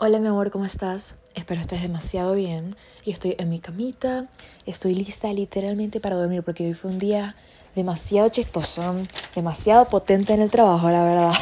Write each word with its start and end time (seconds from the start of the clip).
Hola 0.00 0.20
mi 0.20 0.28
amor, 0.28 0.52
¿cómo 0.52 0.64
estás? 0.64 1.16
Espero 1.34 1.60
estés 1.60 1.82
demasiado 1.82 2.36
bien. 2.36 2.76
Y 3.04 3.10
estoy 3.10 3.34
en 3.36 3.48
mi 3.48 3.58
camita, 3.58 4.28
estoy 4.64 4.94
lista 4.94 5.32
literalmente 5.32 5.98
para 5.98 6.14
dormir 6.14 6.44
porque 6.44 6.64
hoy 6.64 6.74
fue 6.74 6.92
un 6.92 7.00
día 7.00 7.34
demasiado 7.74 8.28
chistoso, 8.28 8.94
demasiado 9.34 9.88
potente 9.88 10.32
en 10.34 10.40
el 10.40 10.52
trabajo, 10.52 10.88
la 10.88 11.02
verdad. 11.02 11.32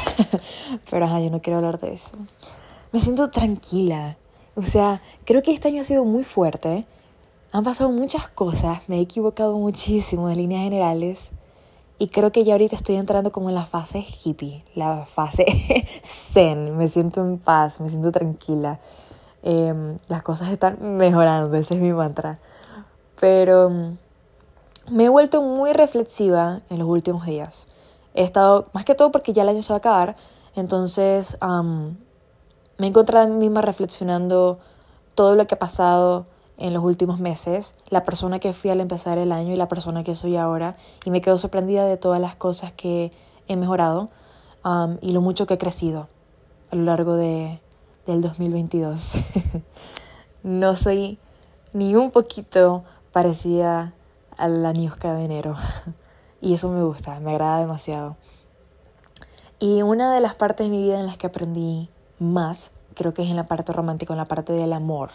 Pero 0.89 1.05
ajá, 1.05 1.19
yo 1.19 1.29
no 1.29 1.39
quiero 1.39 1.57
hablar 1.57 1.79
de 1.79 1.93
eso. 1.93 2.17
Me 2.91 2.99
siento 2.99 3.29
tranquila. 3.29 4.17
O 4.55 4.63
sea, 4.63 5.03
creo 5.23 5.43
que 5.43 5.53
este 5.53 5.67
año 5.67 5.81
ha 5.81 5.85
sido 5.85 6.03
muy 6.03 6.23
fuerte. 6.23 6.87
Han 7.51 7.63
pasado 7.63 7.91
muchas 7.91 8.27
cosas, 8.27 8.79
me 8.87 8.97
he 8.97 9.01
equivocado 9.01 9.55
muchísimo 9.55 10.31
en 10.31 10.37
líneas 10.37 10.63
generales. 10.63 11.29
Y 11.99 12.09
creo 12.09 12.31
que 12.31 12.43
ya 12.43 12.53
ahorita 12.53 12.75
estoy 12.75 12.95
entrando 12.95 13.31
como 13.31 13.49
en 13.49 13.55
la 13.55 13.65
fase 13.65 14.05
hippie, 14.23 14.63
la 14.75 15.05
fase 15.05 15.45
zen. 16.03 16.77
Me 16.77 16.87
siento 16.87 17.21
en 17.21 17.39
paz, 17.39 17.79
me 17.79 17.89
siento 17.89 18.11
tranquila. 18.11 18.79
Em, 19.41 19.97
las 20.07 20.21
cosas 20.23 20.51
están 20.51 20.77
mejorando, 20.97 21.55
ese 21.57 21.75
es 21.75 21.81
mi 21.81 21.91
mantra. 21.93 22.39
Pero 23.19 23.69
mm, 23.69 23.97
me 24.91 25.05
he 25.05 25.09
vuelto 25.09 25.41
muy 25.41 25.73
reflexiva 25.73 26.61
en 26.69 26.79
los 26.79 26.87
últimos 26.87 27.25
días. 27.25 27.67
He 28.13 28.23
estado, 28.23 28.67
más 28.73 28.85
que 28.85 28.95
todo 28.95 29.11
porque 29.11 29.33
ya 29.33 29.43
el 29.43 29.49
año 29.49 29.61
se 29.61 29.73
va 29.73 29.77
a 29.77 29.79
acabar, 29.79 30.15
entonces 30.55 31.37
me 31.41 32.85
he 32.85 32.89
encontrado 32.89 33.25
a 33.25 33.29
mí 33.29 33.35
misma 33.37 33.61
reflexionando 33.61 34.59
todo 35.13 35.35
lo 35.35 35.45
que 35.45 35.55
ha 35.55 35.59
pasado 35.59 36.25
en 36.57 36.73
los 36.73 36.83
últimos 36.83 37.19
meses, 37.19 37.75
la 37.89 38.03
persona 38.03 38.39
que 38.39 38.53
fui 38.53 38.71
al 38.71 38.81
empezar 38.81 39.17
el 39.17 39.31
año 39.31 39.53
y 39.53 39.57
la 39.57 39.67
persona 39.67 40.03
que 40.03 40.15
soy 40.15 40.35
ahora, 40.37 40.75
y 41.05 41.11
me 41.11 41.21
quedo 41.21 41.37
sorprendida 41.37 41.85
de 41.85 41.97
todas 41.97 42.19
las 42.19 42.35
cosas 42.35 42.71
que 42.73 43.11
he 43.47 43.55
mejorado 43.55 44.09
um, 44.65 44.97
y 45.01 45.11
lo 45.11 45.21
mucho 45.21 45.45
que 45.45 45.55
he 45.55 45.57
crecido 45.57 46.07
a 46.71 46.75
lo 46.75 46.83
largo 46.83 47.15
de, 47.15 47.61
del 48.07 48.21
2022. 48.21 49.13
no 50.43 50.75
soy 50.75 51.19
ni 51.73 51.95
un 51.95 52.11
poquito 52.11 52.83
parecida 53.11 53.93
a 54.35 54.47
la 54.47 54.73
de 54.73 55.23
enero, 55.23 55.55
y 56.41 56.55
eso 56.55 56.69
me 56.69 56.83
gusta, 56.83 57.19
me 57.19 57.31
agrada 57.31 57.59
demasiado. 57.59 58.17
Y 59.59 59.81
una 59.81 60.13
de 60.13 60.21
las 60.21 60.35
partes 60.35 60.67
de 60.67 60.71
mi 60.71 60.83
vida 60.83 60.99
en 60.99 61.07
las 61.07 61.17
que 61.17 61.27
aprendí 61.27 61.89
más, 62.19 62.71
creo 62.95 63.13
que 63.13 63.23
es 63.23 63.29
en 63.29 63.35
la 63.35 63.47
parte 63.47 63.73
romántica, 63.73 64.13
en 64.13 64.17
la 64.17 64.25
parte 64.25 64.53
del 64.53 64.73
amor 64.73 65.09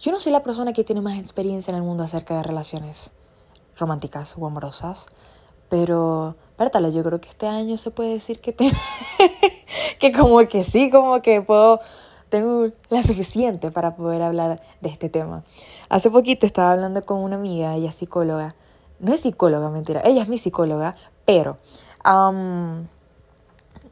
yo 0.00 0.12
no 0.12 0.20
soy 0.20 0.32
la 0.32 0.42
persona 0.42 0.72
que 0.72 0.84
tiene 0.84 1.00
más 1.00 1.18
experiencia 1.18 1.70
en 1.70 1.76
el 1.76 1.82
mundo 1.82 2.02
acerca 2.02 2.36
de 2.36 2.42
relaciones 2.42 3.12
románticas 3.78 4.34
o 4.38 4.46
amorosas, 4.46 5.06
pero, 5.68 6.36
pártalo, 6.56 6.88
yo 6.90 7.02
creo 7.02 7.20
que 7.20 7.28
este 7.28 7.46
año 7.46 7.76
se 7.76 7.90
puede 7.90 8.10
decir 8.10 8.40
que, 8.40 8.52
te 8.52 8.72
que 9.98 10.12
como 10.12 10.38
que 10.48 10.64
sí, 10.64 10.90
como 10.90 11.20
que 11.22 11.42
puedo, 11.42 11.80
tengo 12.28 12.70
la 12.88 13.02
suficiente 13.02 13.70
para 13.70 13.96
poder 13.96 14.22
hablar 14.22 14.60
de 14.80 14.88
este 14.88 15.08
tema. 15.08 15.44
Hace 15.88 16.10
poquito 16.10 16.46
estaba 16.46 16.72
hablando 16.72 17.04
con 17.04 17.18
una 17.18 17.36
amiga, 17.36 17.74
ella 17.74 17.90
es 17.90 17.96
psicóloga, 17.96 18.54
no 19.00 19.12
es 19.12 19.20
psicóloga, 19.20 19.70
mentira, 19.70 20.02
ella 20.04 20.22
es 20.22 20.28
mi 20.28 20.38
psicóloga, 20.38 20.96
pero 21.24 21.58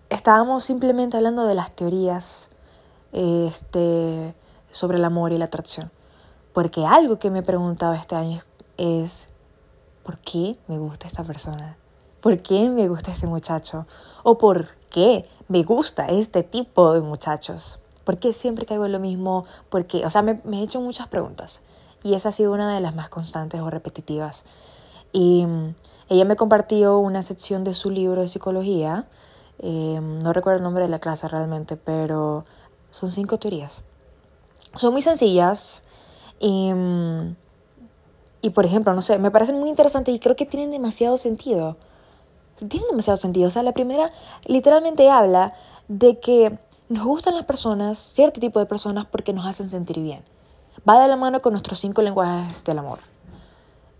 estábamos 0.09 0.65
simplemente 0.65 1.17
hablando 1.17 1.47
de 1.47 1.55
las 1.55 1.73
teorías, 1.73 2.49
este, 3.13 4.35
sobre 4.75 4.99
el 4.99 5.05
amor 5.05 5.33
y 5.33 5.39
la 5.39 5.47
atracción. 5.47 5.91
Porque 6.53 6.85
algo 6.85 7.19
que 7.19 7.31
me 7.31 7.39
he 7.39 7.43
preguntado 7.43 7.95
este 7.95 8.17
año 8.17 8.41
es, 8.77 9.29
¿por 10.03 10.19
qué 10.19 10.59
me 10.67 10.79
gusta 10.79 11.07
esta 11.07 11.23
persona? 11.23 11.79
¿Por 12.21 12.43
qué 12.43 12.69
me 12.69 12.89
gusta 12.89 13.13
este 13.13 13.27
muchacho? 13.27 13.87
¿O 14.25 14.37
por 14.37 14.69
qué 14.91 15.29
me 15.49 15.63
gusta 15.63 16.07
este 16.07 16.43
tipo 16.43 16.93
de 16.93 17.01
muchachos? 17.01 17.79
¿Por 18.05 18.19
qué 18.19 18.33
siempre 18.33 18.67
caigo 18.67 18.85
en 18.85 18.93
lo 18.93 18.99
mismo? 18.99 19.45
¿Por 19.69 19.87
qué? 19.87 20.05
O 20.05 20.11
sea, 20.11 20.23
me, 20.23 20.41
he 20.53 20.63
hecho 20.63 20.81
muchas 20.81 21.07
preguntas. 21.07 21.61
Y 22.03 22.15
esa 22.15 22.31
ha 22.31 22.33
sido 22.33 22.53
una 22.53 22.75
de 22.75 22.81
las 22.81 22.95
más 22.95 23.09
constantes 23.09 23.61
o 23.61 23.71
repetitivas. 23.71 24.45
Y 25.13 25.47
mm, 25.47 25.75
ella 26.09 26.25
me 26.25 26.37
compartió 26.37 26.99
una 26.99 27.23
sección 27.23 27.63
de 27.63 27.75
su 27.75 27.91
libro 27.91 28.23
de 28.23 28.29
psicología. 28.29 29.07
Eh, 29.61 30.01
no 30.01 30.33
recuerdo 30.33 30.59
el 30.59 30.65
nombre 30.65 30.83
de 30.83 30.89
la 30.89 30.99
clase 30.99 31.29
realmente, 31.29 31.77
pero 31.77 32.45
son 32.91 33.13
cinco 33.13 33.39
teorías 33.39 33.85
son 34.77 34.93
muy 34.93 35.03
sencillas 35.03 35.83
y, 36.41 36.73
y, 38.43 38.51
por 38.51 38.67
ejemplo, 38.67 38.95
no 38.95 39.03
sé, 39.03 39.19
me 39.19 39.31
parecen 39.31 39.59
muy 39.59 39.69
interesantes 39.69 40.15
y 40.15 40.19
creo 40.19 40.37
que 40.37 40.47
tienen 40.47 40.71
demasiado 40.71 41.17
sentido. 41.17 41.77
Tienen 42.69 42.89
demasiado 42.89 43.17
sentido. 43.17 43.49
O 43.49 43.51
sea, 43.51 43.63
la 43.63 43.73
primera 43.73 44.13
literalmente 44.45 45.11
habla 45.11 45.55
de 45.89 46.21
que 46.21 46.59
nos 46.89 47.05
gustan 47.05 47.35
las 47.35 47.45
personas, 47.45 47.99
cierto 47.99 48.41
tipo 48.41 48.59
de 48.59 48.67
personas, 48.67 49.07
porque 49.07 49.33
nos 49.33 49.47
hacen 49.47 49.71
sentir 49.71 50.01
bien. 50.01 50.25
Va 50.89 51.01
de 51.01 51.09
la 51.09 51.17
mano 51.17 51.41
con 51.41 51.53
nuestros 51.53 51.79
cinco 51.79 52.03
lenguajes 52.03 52.63
del 52.65 52.79
amor. 52.79 52.99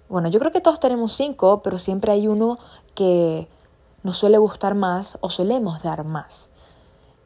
Bueno, 0.09 0.29
yo 0.29 0.39
creo 0.39 0.53
que 0.53 0.61
todos 0.61 0.81
tenemos 0.81 1.13
cinco, 1.13 1.63
pero 1.63 1.79
siempre 1.79 2.13
hay 2.13 2.29
uno 2.29 2.59
que 2.95 3.49
nos 4.03 4.19
suele 4.19 4.39
gustar 4.39 4.75
más 4.75 5.19
o 5.23 5.31
solemos 5.31 5.83
dar 5.83 6.05
más. 6.05 6.51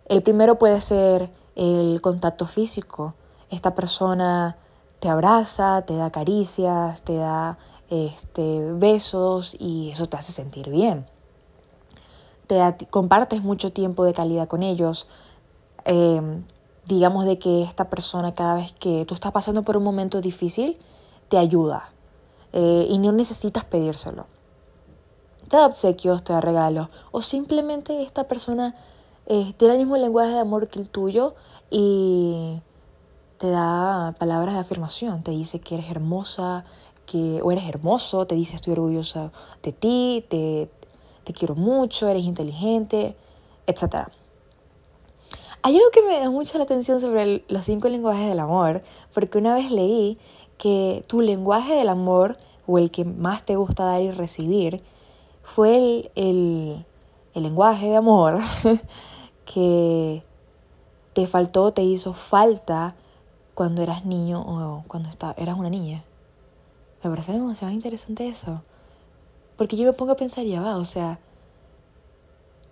El 0.07 0.23
primero 0.23 0.59
puede 0.59 0.81
ser 0.81 1.31
el 1.57 2.01
contacto 2.01 2.47
físico 2.47 3.15
esta 3.51 3.75
persona 3.75 4.57
te 5.01 5.09
abraza, 5.09 5.83
te 5.83 5.97
da 5.97 6.11
caricias, 6.11 7.03
te 7.03 7.17
da 7.17 7.59
este, 7.91 8.73
besos 8.73 9.57
y 9.59 9.91
eso 9.91 10.07
te 10.07 10.17
hace 10.17 10.33
sentir 10.33 10.71
bien. 10.71 11.07
Te 12.47 12.87
compartes 12.91 13.43
mucho 13.43 13.73
tiempo 13.73 14.05
de 14.05 14.15
calidad 14.15 14.49
con 14.49 14.63
ellos. 14.63 15.07
Em, 15.85 16.45
digamos 16.87 17.27
de 17.27 17.39
que 17.39 17.63
esta 17.63 17.91
persona 17.91 18.35
cada 18.35 18.55
vez 18.55 18.73
que 18.73 19.05
tú 19.05 19.15
estás 19.15 19.33
pasando 19.33 19.63
por 19.63 19.77
un 19.77 19.85
momento 19.85 20.21
difícil, 20.21 20.79
te 21.29 21.39
ayuda. 21.39 21.91
Eh, 22.53 22.87
y 22.89 22.99
no 22.99 23.13
necesitas 23.13 23.65
pedírselo. 23.65 24.27
Te 25.49 25.57
da 25.57 25.67
obsequios, 25.67 26.25
te 26.25 26.33
da 26.33 26.41
regalos. 26.41 26.89
O 27.11 27.23
simplemente 27.23 28.03
esta 28.03 28.25
persona 28.25 28.75
eh, 29.27 29.55
tiene 29.59 29.75
el 29.75 29.81
mismo 29.81 29.97
lenguaje 29.97 30.33
de 30.33 30.39
amor 30.39 30.69
que 30.69 30.79
el 30.79 30.89
tuyo 30.89 31.35
y 31.71 32.61
te 33.39 33.51
da 33.51 34.15
palabras 34.19 34.55
de 34.55 34.61
afirmación, 34.61 35.23
te 35.23 35.31
dice 35.31 35.61
que 35.61 35.77
eres 35.77 35.91
hermosa, 35.91 36.65
que, 37.07 37.41
o 37.43 37.53
eres 37.53 37.69
hermoso, 37.69 38.27
te 38.27 38.35
dice 38.35 38.57
estoy 38.57 38.73
orgullosa 38.75 39.33
de 39.63 39.73
ti, 39.73 40.25
te, 40.29 40.69
te 41.25 41.33
quiero 41.33 41.55
mucho, 41.55 42.09
eres 42.09 42.25
inteligente, 42.25 43.17
etc. 43.67 44.09
Hay 45.63 45.77
algo 45.77 45.91
que 45.93 46.03
me 46.03 46.19
da 46.19 46.31
mucho 46.31 46.59
la 46.59 46.65
atención 46.65 47.01
sobre 47.01 47.45
los 47.49 47.65
cinco 47.65 47.89
lenguajes 47.89 48.29
del 48.29 48.41
amor, 48.41 48.83
porque 49.15 49.39
una 49.39 49.55
vez 49.55 49.71
leí 49.71 50.19
que 50.59 51.05
tu 51.07 51.21
lenguaje 51.21 51.75
del 51.75 51.89
amor, 51.89 52.37
o 52.67 52.79
el 52.79 52.91
que 52.91 53.05
más 53.05 53.45
te 53.45 53.57
gusta 53.57 53.85
dar 53.85 54.03
y 54.03 54.11
recibir, 54.11 54.83
fue 55.43 55.77
el, 55.77 56.11
el, 56.17 56.85
el 57.35 57.43
lenguaje 57.43 57.87
de 57.87 57.97
amor 57.97 58.41
que 59.45 60.23
te 61.15 61.27
faltó, 61.27 61.73
te 61.73 61.83
hizo 61.83 62.13
falta 62.13 62.95
cuando 63.59 63.83
eras 63.83 64.05
niño 64.05 64.41
o 64.41 64.85
cuando 64.87 65.09
eras 65.37 65.59
una 65.59 65.69
niña. 65.69 66.05
Me 67.03 67.11
parece 67.11 67.33
demasiado 67.33 67.75
interesante 67.75 68.29
eso. 68.29 68.63
Porque 69.57 69.77
yo 69.77 69.85
me 69.85 69.93
pongo 69.95 70.13
a 70.13 70.17
pensar, 70.17 70.45
ya 70.45 70.61
va, 70.61 70.77
o 70.77 70.85
sea, 70.85 71.19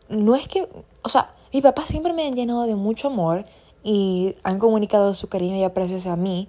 no 0.08 0.36
es 0.36 0.46
que, 0.46 0.68
o 1.02 1.08
sea, 1.08 1.34
mis 1.52 1.60
papás 1.64 1.88
siempre 1.88 2.12
me 2.12 2.24
han 2.24 2.34
llenado 2.34 2.62
de 2.62 2.76
mucho 2.76 3.08
amor 3.08 3.46
y 3.82 4.36
han 4.44 4.60
comunicado 4.60 5.12
su 5.14 5.28
cariño 5.28 5.56
y 5.56 5.64
aprecio 5.64 5.96
hacia 5.96 6.14
mí 6.14 6.48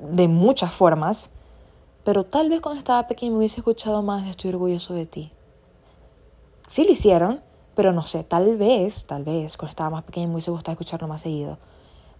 de 0.00 0.26
muchas 0.26 0.72
formas, 0.72 1.28
pero 2.04 2.24
tal 2.24 2.48
vez 2.48 2.62
cuando 2.62 2.78
estaba 2.78 3.06
pequeño 3.06 3.32
me 3.32 3.38
hubiese 3.40 3.60
escuchado 3.60 4.00
más 4.00 4.26
estoy 4.26 4.48
orgulloso 4.48 4.94
de 4.94 5.04
ti. 5.04 5.30
Sí 6.68 6.86
lo 6.86 6.92
hicieron, 6.92 7.42
pero 7.74 7.92
no 7.92 8.06
sé, 8.06 8.24
tal 8.24 8.56
vez, 8.56 9.04
tal 9.04 9.24
vez 9.24 9.58
cuando 9.58 9.72
estaba 9.72 9.90
más 9.90 10.04
pequeño 10.04 10.28
me 10.28 10.34
hubiese 10.36 10.50
gustado 10.50 10.72
escucharlo 10.72 11.06
más 11.06 11.20
seguido 11.20 11.58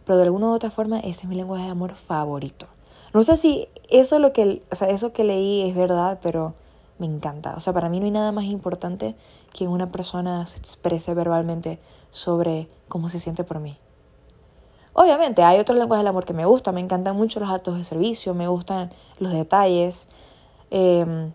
pero 0.04 0.16
de 0.16 0.24
alguna 0.24 0.48
u 0.48 0.52
otra 0.52 0.70
forma 0.70 1.00
ese 1.00 1.22
es 1.22 1.24
mi 1.24 1.34
lenguaje 1.34 1.64
de 1.64 1.70
amor 1.70 1.94
favorito. 1.94 2.66
No 3.12 3.22
sé 3.22 3.36
si 3.36 3.68
eso, 3.88 4.18
lo 4.18 4.32
que, 4.32 4.62
o 4.70 4.74
sea, 4.74 4.88
eso 4.88 5.12
que 5.12 5.24
leí 5.24 5.68
es 5.68 5.74
verdad, 5.74 6.18
pero 6.22 6.54
me 6.98 7.06
encanta. 7.06 7.54
O 7.56 7.60
sea, 7.60 7.72
para 7.72 7.88
mí 7.88 8.00
no 8.00 8.06
hay 8.06 8.10
nada 8.10 8.32
más 8.32 8.44
importante 8.44 9.14
que 9.52 9.68
una 9.68 9.92
persona 9.92 10.44
se 10.46 10.58
exprese 10.58 11.14
verbalmente 11.14 11.78
sobre 12.10 12.68
cómo 12.88 13.08
se 13.08 13.20
siente 13.20 13.44
por 13.44 13.60
mí. 13.60 13.78
Obviamente, 14.92 15.42
hay 15.42 15.58
otros 15.58 15.78
lenguajes 15.78 16.00
del 16.00 16.08
amor 16.08 16.24
que 16.24 16.32
me 16.32 16.46
gustan. 16.46 16.74
Me 16.74 16.80
encantan 16.80 17.16
mucho 17.16 17.40
los 17.40 17.50
actos 17.50 17.76
de 17.76 17.84
servicio, 17.84 18.34
me 18.34 18.48
gustan 18.48 18.92
los 19.18 19.32
detalles. 19.32 20.06
Em, 20.70 21.32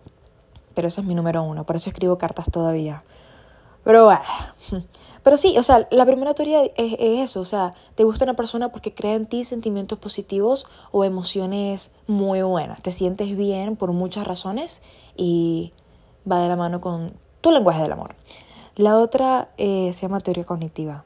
pero 0.74 0.88
ese 0.88 1.02
es 1.02 1.08
mi 1.08 1.16
número 1.16 1.44
uno. 1.44 1.66
Por 1.66 1.76
eso 1.76 1.90
escribo 1.90 2.18
cartas 2.18 2.46
todavía. 2.52 3.04
Pero 3.84 4.06
bueno. 4.06 4.86
Pero 5.24 5.38
sí, 5.38 5.58
o 5.58 5.64
sea, 5.64 5.88
la 5.92 6.06
primera 6.06 6.34
teoría 6.34 6.64
es, 6.64 6.96
eso, 7.00 7.42
o 7.42 7.46
sea, 7.46 7.74
te 7.96 8.04
gusta 8.04 8.26
una 8.26 8.36
persona 8.36 8.72
porque 8.72 8.94
crea 8.94 9.16
en 9.16 9.26
ti 9.26 9.44
sentimientos 9.44 10.00
positivos 10.00 10.66
o 10.92 11.04
emociones 11.04 11.92
muy 12.08 12.42
buenas, 12.42 12.82
te 12.82 12.92
sientes 12.92 13.36
bien 13.36 13.76
por 13.76 13.92
muchas 13.92 14.26
razones 14.26 14.82
y 15.16 15.74
va 16.30 16.42
de 16.42 16.48
la 16.48 16.56
mano 16.56 16.82
con 16.82 17.14
tu 17.42 17.52
lenguaje 17.52 17.82
del 17.82 17.92
amor. 17.92 18.16
La 18.76 18.98
otra 18.98 19.50
eh, 19.58 19.92
se 19.94 20.02
llama 20.04 20.22
teoría 20.22 20.46
cognitiva. 20.46 21.06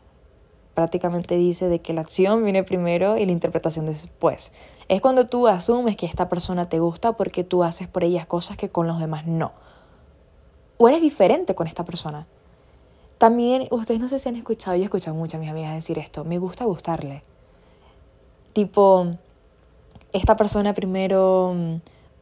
prácticamente 0.73 1.35
dice 1.35 1.69
de 1.69 1.81
que 1.81 1.93
la 1.93 2.01
acción 2.01 2.43
viene 2.43 2.63
primero 2.63 3.17
y 3.17 3.25
la 3.25 3.31
interpretación 3.31 3.85
después. 3.85 4.51
Es 4.89 5.01
cuando 5.01 5.27
tú 5.27 5.47
asumes 5.47 5.95
que 5.95 6.05
esta 6.05 6.29
persona 6.29 6.67
te 6.67 6.79
gusta 6.79 7.13
porque 7.13 7.43
tú 7.43 7.63
haces 7.63 7.87
por 7.87 8.03
ellas 8.03 8.25
cosas 8.25 8.57
que 8.57 8.69
con 8.69 8.87
los 8.87 8.99
demás 8.99 9.25
no. 9.27 9.53
O 10.77 10.89
eres 10.89 11.01
diferente 11.01 11.55
con 11.55 11.67
esta 11.67 11.85
persona. 11.85 12.27
También, 13.23 13.69
ustedes 13.71 14.01
no 14.01 14.09
sé 14.09 14.19
si 14.19 14.27
han 14.27 14.35
escuchado, 14.35 14.75
yo 14.75 14.81
he 14.81 14.83
escuchado 14.83 15.15
mucho 15.15 15.37
a 15.37 15.39
mis 15.39 15.49
amigas 15.49 15.73
decir 15.73 15.97
esto, 15.97 16.25
me 16.25 16.39
gusta 16.39 16.65
gustarle. 16.65 17.23
Tipo, 18.51 19.07
esta 20.11 20.35
persona 20.35 20.73
primero 20.73 21.53
mm, 21.55 21.75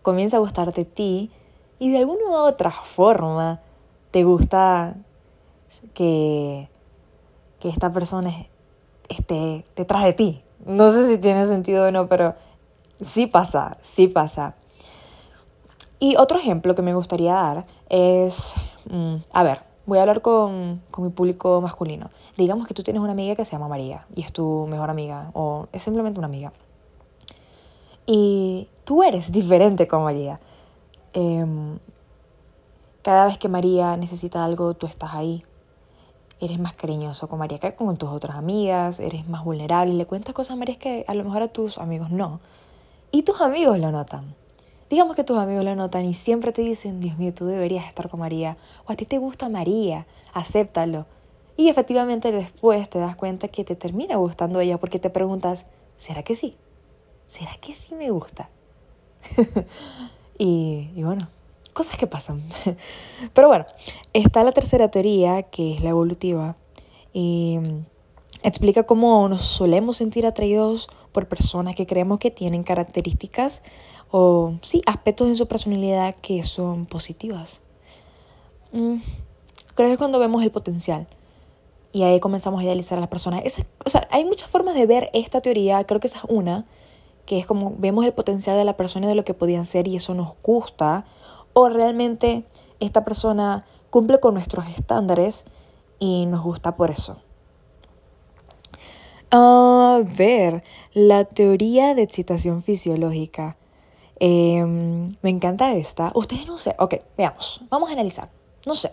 comienza 0.03 0.37
a 0.37 0.41
gustarte 0.41 0.81
de 0.81 0.85
ti 0.85 1.31
y 1.79 1.89
de 1.89 1.97
alguna 1.97 2.23
u 2.25 2.33
otra 2.33 2.69
forma 2.69 3.61
te 4.11 4.23
gusta 4.23 4.95
que, 5.95 6.69
que 7.59 7.69
esta 7.69 7.91
persona 7.91 8.31
esté 9.09 9.65
detrás 9.75 10.03
de 10.03 10.13
ti. 10.13 10.43
No 10.67 10.91
sé 10.91 11.07
si 11.07 11.17
tiene 11.17 11.47
sentido 11.47 11.87
o 11.87 11.91
no, 11.91 12.07
pero 12.09 12.35
sí 12.99 13.25
pasa, 13.25 13.79
sí 13.81 14.07
pasa. 14.07 14.53
Y 15.97 16.15
otro 16.17 16.37
ejemplo 16.37 16.75
que 16.75 16.83
me 16.83 16.93
gustaría 16.93 17.33
dar 17.33 17.65
es, 17.89 18.53
mm, 18.87 19.15
a 19.33 19.41
ver, 19.41 19.70
voy 19.91 19.97
a 19.97 20.03
hablar 20.03 20.21
con, 20.21 20.81
con, 20.89 21.03
mi 21.03 21.09
público 21.09 21.59
masculino. 21.59 22.11
Digamos 22.37 22.65
que 22.65 22.73
tú 22.73 22.81
tienes 22.81 23.01
una 23.01 23.11
amiga 23.11 23.35
que 23.35 23.43
se 23.43 23.51
llama 23.51 23.67
María 23.67 24.05
y 24.15 24.21
es 24.21 24.31
tu 24.31 24.65
mejor 24.67 24.89
amiga 24.89 25.31
o 25.33 25.67
es 25.73 25.83
simplemente 25.83 26.17
una 26.17 26.27
amiga. 26.27 26.53
Y 28.05 28.69
tú 28.85 29.03
eres 29.03 29.33
diferente 29.33 29.89
con 29.89 30.03
María. 30.03 30.39
Em, 31.11 31.77
cada 33.01 33.25
vez 33.25 33.37
que 33.37 33.49
María 33.49 33.97
necesita 33.97 34.45
algo, 34.45 34.75
tú 34.75 34.87
estás 34.87 35.13
ahí. 35.13 35.43
Eres 36.39 36.57
más 36.57 36.71
cariñoso 36.71 37.27
con 37.27 37.39
María 37.39 37.59
que 37.59 37.75
con 37.75 37.97
tus 37.97 38.11
otras 38.11 38.37
amigas, 38.37 39.01
eres 39.01 39.27
más 39.27 39.43
vulnerable, 39.43 39.93
le 39.93 40.05
cuentas 40.05 40.33
cosas 40.33 40.51
a 40.51 40.55
María 40.55 40.79
que 40.79 41.03
a 41.05 41.13
lo 41.15 41.25
mejor 41.25 41.41
a 41.41 41.49
tus 41.49 41.77
amigos 41.77 42.11
no. 42.11 42.39
Y 43.11 43.23
tus 43.23 43.41
amigos 43.41 43.77
lo 43.77 43.91
notan. 43.91 44.35
Digamos 44.91 45.15
que 45.15 45.23
tus 45.23 45.37
amigos 45.37 45.63
lo 45.63 45.73
notan 45.73 46.03
y 46.03 46.13
siempre 46.13 46.51
te 46.51 46.63
dicen, 46.63 46.99
Dios 46.99 47.17
mío, 47.17 47.33
tú 47.33 47.45
deberías 47.45 47.87
estar 47.87 48.09
con 48.09 48.19
María. 48.19 48.57
O 48.85 48.91
a 48.91 48.95
ti 48.97 49.05
te 49.05 49.19
gusta 49.19 49.47
María, 49.47 50.05
acéptalo. 50.33 51.05
Y 51.55 51.69
efectivamente 51.69 52.33
después 52.33 52.89
te 52.89 52.99
das 52.99 53.15
cuenta 53.15 53.47
que 53.47 53.63
te 53.63 53.77
termina 53.77 54.17
gustando 54.17 54.59
ella 54.59 54.77
porque 54.81 54.99
te 54.99 55.09
preguntas, 55.09 55.65
¿será 55.97 56.23
que 56.23 56.35
sí? 56.35 56.57
¿Será 57.29 57.55
que 57.61 57.73
sí 57.73 57.95
me 57.95 58.09
gusta? 58.09 58.49
y, 60.37 60.89
y 60.93 61.03
bueno, 61.03 61.29
cosas 61.71 61.95
que 61.95 62.05
pasan. 62.05 62.43
Pero 63.33 63.47
bueno, 63.47 63.65
está 64.11 64.43
la 64.43 64.51
tercera 64.51 64.91
teoría, 64.91 65.43
que 65.43 65.73
es 65.73 65.81
la 65.81 65.91
evolutiva, 65.91 66.57
y 67.13 67.59
explica 68.43 68.83
cómo 68.83 69.29
nos 69.29 69.45
solemos 69.45 69.95
sentir 69.95 70.25
atraídos 70.25 70.89
por 71.13 71.29
personas 71.29 71.75
que 71.75 71.87
creemos 71.87 72.19
que 72.19 72.31
tienen 72.31 72.63
características 72.63 73.63
o 74.11 74.55
sí, 74.61 74.81
aspectos 74.85 75.27
en 75.27 75.35
su 75.35 75.47
personalidad 75.47 76.15
que 76.21 76.43
son 76.43 76.85
positivas. 76.85 77.61
Mm, 78.73 78.97
creo 79.75 79.87
que 79.87 79.93
es 79.93 79.97
cuando 79.97 80.19
vemos 80.19 80.43
el 80.43 80.51
potencial 80.51 81.07
y 81.93 82.03
ahí 82.03 82.19
comenzamos 82.19 82.61
a 82.61 82.63
idealizar 82.63 82.97
a 82.97 83.01
las 83.01 83.09
personas. 83.09 83.41
o 83.83 83.89
sea, 83.89 84.07
hay 84.11 84.25
muchas 84.25 84.49
formas 84.49 84.75
de 84.75 84.85
ver 84.85 85.09
esta 85.13 85.41
teoría, 85.41 85.83
creo 85.85 85.99
que 85.99 86.07
esa 86.07 86.19
es 86.19 86.25
una, 86.29 86.65
que 87.25 87.39
es 87.39 87.45
como 87.45 87.75
vemos 87.77 88.05
el 88.05 88.13
potencial 88.13 88.57
de 88.57 88.65
la 88.65 88.77
persona 88.77 89.05
y 89.05 89.09
de 89.09 89.15
lo 89.15 89.25
que 89.25 89.33
podían 89.33 89.65
ser 89.65 89.87
y 89.87 89.95
eso 89.95 90.13
nos 90.13 90.33
gusta, 90.43 91.05
o 91.53 91.69
realmente 91.69 92.43
esta 92.79 93.03
persona 93.03 93.65
cumple 93.89 94.19
con 94.19 94.33
nuestros 94.33 94.67
estándares 94.67 95.45
y 95.99 96.25
nos 96.25 96.41
gusta 96.41 96.75
por 96.75 96.91
eso. 96.91 97.17
A 99.31 100.01
ver, 100.17 100.63
la 100.93 101.23
teoría 101.23 101.95
de 101.95 102.01
excitación 102.01 102.63
fisiológica. 102.63 103.55
Em, 104.23 105.09
me 105.23 105.31
encanta 105.31 105.73
esta. 105.73 106.11
Ustedes 106.13 106.45
no 106.45 106.59
sé. 106.59 106.75
Ok, 106.77 106.93
veamos. 107.17 107.63
Vamos 107.71 107.89
a 107.89 107.93
analizar. 107.93 108.29
No 108.67 108.75
sé. 108.75 108.91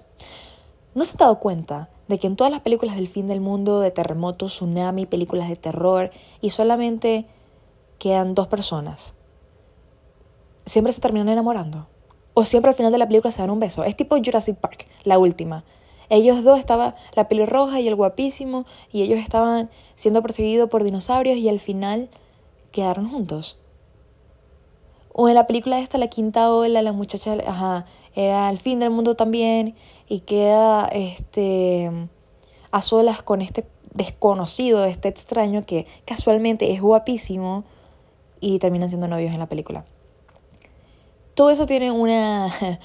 ¿No 0.95 1.05
se 1.05 1.13
han 1.13 1.19
dado 1.19 1.39
cuenta 1.39 1.91
de 2.09 2.19
que 2.19 2.27
en 2.27 2.35
todas 2.35 2.51
las 2.51 2.63
películas 2.63 2.97
del 2.97 3.09
fin 3.09 3.27
del 3.27 3.43
mundo, 3.43 3.81
de 3.81 3.91
terremotos, 3.91 4.55
tsunami, 4.55 5.05
películas 5.05 5.51
de 5.51 5.57
terror, 5.57 6.13
y 6.41 6.49
solamente 6.49 7.27
quedan 7.99 8.35
dos 8.35 8.47
personas? 8.47 9.13
Siempre 10.65 10.95
se 10.95 11.03
terminan 11.03 11.29
enamorando. 11.29 11.89
O 12.33 12.47
siempre 12.47 12.71
al 12.71 12.75
final 12.75 12.91
de 12.91 12.97
la 12.97 13.07
película 13.07 13.31
se 13.31 13.43
dan 13.43 13.51
un 13.51 13.61
beso. 13.61 13.85
Es 13.85 13.97
tipo 13.97 14.17
Jurassic 14.17 14.57
Park, 14.57 14.87
la 15.05 15.19
última. 15.19 15.63
Ellos 16.09 16.43
dos 16.43 16.59
estaban, 16.59 16.95
la 17.15 17.29
pelirroja 17.29 17.81
y 17.81 17.89
el 17.89 17.97
guapísimo, 17.97 18.65
y 18.91 19.03
ellos 19.03 19.19
estaban 19.19 19.69
siendo 19.95 20.23
perseguidos 20.23 20.71
por 20.71 20.85
dinosaurios 20.85 21.37
y 21.37 21.51
al 21.51 21.61
final 21.61 22.09
quedaron 22.73 23.11
juntos. 23.11 23.59
O 25.21 25.29
en 25.29 25.35
la 25.35 25.49
película 25.49 25.81
esta, 25.81 25.99
La 25.99 26.07
Quinta 26.07 26.53
Ola, 26.53 26.81
la 26.81 26.93
muchacha, 26.93 27.37
ajá, 27.45 27.87
era 28.15 28.49
el 28.51 28.59
fin 28.59 28.79
del 28.79 28.91
mundo 28.91 29.17
también 29.17 29.75
y 30.09 30.21
queda 30.21 30.87
este, 30.93 31.91
a 32.71 32.83
solas 32.83 33.21
con 33.25 33.43
este 33.43 33.67
desconocido, 33.93 34.85
este 34.85 35.09
extraño 35.09 35.67
que 35.67 35.89
casualmente 36.05 36.73
es 36.73 36.81
guapísimo 36.81 37.65
y 38.39 38.61
terminan 38.61 38.91
siendo 38.91 39.09
novios 39.09 39.33
en 39.33 39.41
la 39.41 39.49
película. 39.49 39.85
Todo 41.35 41.51
eso 41.51 41.67
tiene 41.67 41.91
una, 41.91 42.53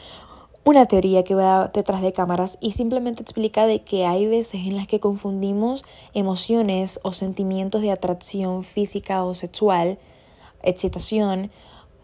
una 0.63 0.88
teoría 0.88 1.24
que 1.24 1.36
va 1.36 1.68
detrás 1.68 2.01
de 2.01 2.13
cámaras 2.13 2.57
y 2.59 2.71
simplemente 2.71 3.21
explica 3.21 3.68
de 3.68 3.83
que 3.83 4.07
hay 4.07 4.25
veces 4.25 4.56
en 4.65 4.75
las 4.75 4.88
que 4.88 5.00
confundimos 5.00 5.86
emociones 6.15 7.00
o 7.03 7.13
sentimientos 7.13 7.83
de 7.83 7.91
atracción 7.91 8.63
física 8.63 9.24
o 9.24 9.36
sexual, 9.36 10.00
excitación, 10.63 11.51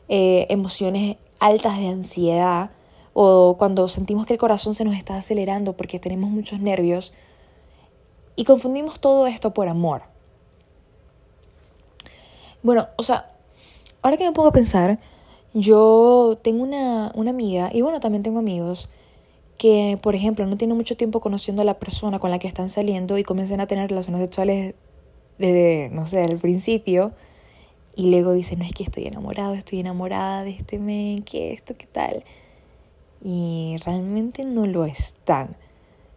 eh, 0.10 0.48
emociones 0.50 1.18
altas 1.40 1.78
de 1.78 1.88
ansiedad 1.88 2.72
o 3.14 3.56
cuando 3.58 3.88
sentimos 3.88 4.26
que 4.26 4.34
el 4.34 4.40
corazón 4.40 4.76
se 4.76 4.84
nos 4.84 4.96
está 4.96 5.18
acelerando 5.18 5.74
porque 5.74 6.00
tenemos 6.00 6.30
muchos 6.30 6.60
nervios 6.60 7.14
y 8.36 8.44
confundimos 8.44 9.00
todo 9.00 9.28
esto 9.28 9.54
por 9.54 9.68
amor. 9.68 10.04
Bueno, 12.64 12.88
o 12.98 13.04
sea, 13.04 13.32
ahora 14.02 14.18
que 14.18 14.26
me 14.26 14.32
pongo 14.32 14.50
a 14.50 14.54
pensar, 14.54 15.00
yo 15.54 16.38
tengo 16.42 16.64
una, 16.64 17.12
una 17.16 17.30
amiga 17.30 17.70
y 17.74 17.82
bueno, 17.82 18.00
también 18.00 18.24
tengo 18.24 18.40
amigos 18.40 18.90
que, 19.58 20.00
por 20.02 20.16
ejemplo, 20.16 20.46
no 20.46 20.58
tienen 20.58 20.78
mucho 20.78 20.96
tiempo 20.96 21.20
conociendo 21.20 21.62
a 21.62 21.66
la 21.66 21.80
persona 21.80 22.20
con 22.20 22.32
la 22.32 22.40
que 22.40 22.48
están 22.48 22.70
saliendo 22.70 23.18
y 23.18 23.24
comienzan 23.24 23.62
a 23.62 23.68
tener 23.68 23.90
relaciones 23.90 24.22
sexuales 24.22 24.74
desde, 25.38 25.90
no 25.92 26.06
sé, 26.06 26.24
al 26.24 26.38
principio 26.38 27.14
y 28.00 28.10
luego 28.10 28.32
dice, 28.32 28.56
no 28.56 28.64
es 28.64 28.72
que 28.72 28.84
estoy 28.84 29.08
enamorado, 29.08 29.56
estoy 29.56 29.82
enamorada 29.82 30.46
de 30.46 30.52
este 30.52 30.80
men, 30.80 31.22
que 31.22 31.52
esto, 31.52 31.76
qué 31.78 31.86
tal. 31.86 32.24
Y 33.22 33.76
realmente 33.84 34.46
no 34.46 34.66
lo 34.66 34.86
están. 34.86 35.58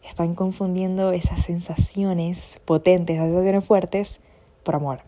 Están 0.04 0.36
confundiendo 0.36 1.10
esas 1.10 1.42
sensaciones 1.42 2.60
potentes, 2.64 3.16
esas 3.16 3.26
sensaciones 3.26 3.64
fuertes, 3.64 4.20
por 4.62 4.76
amor. 4.76 5.00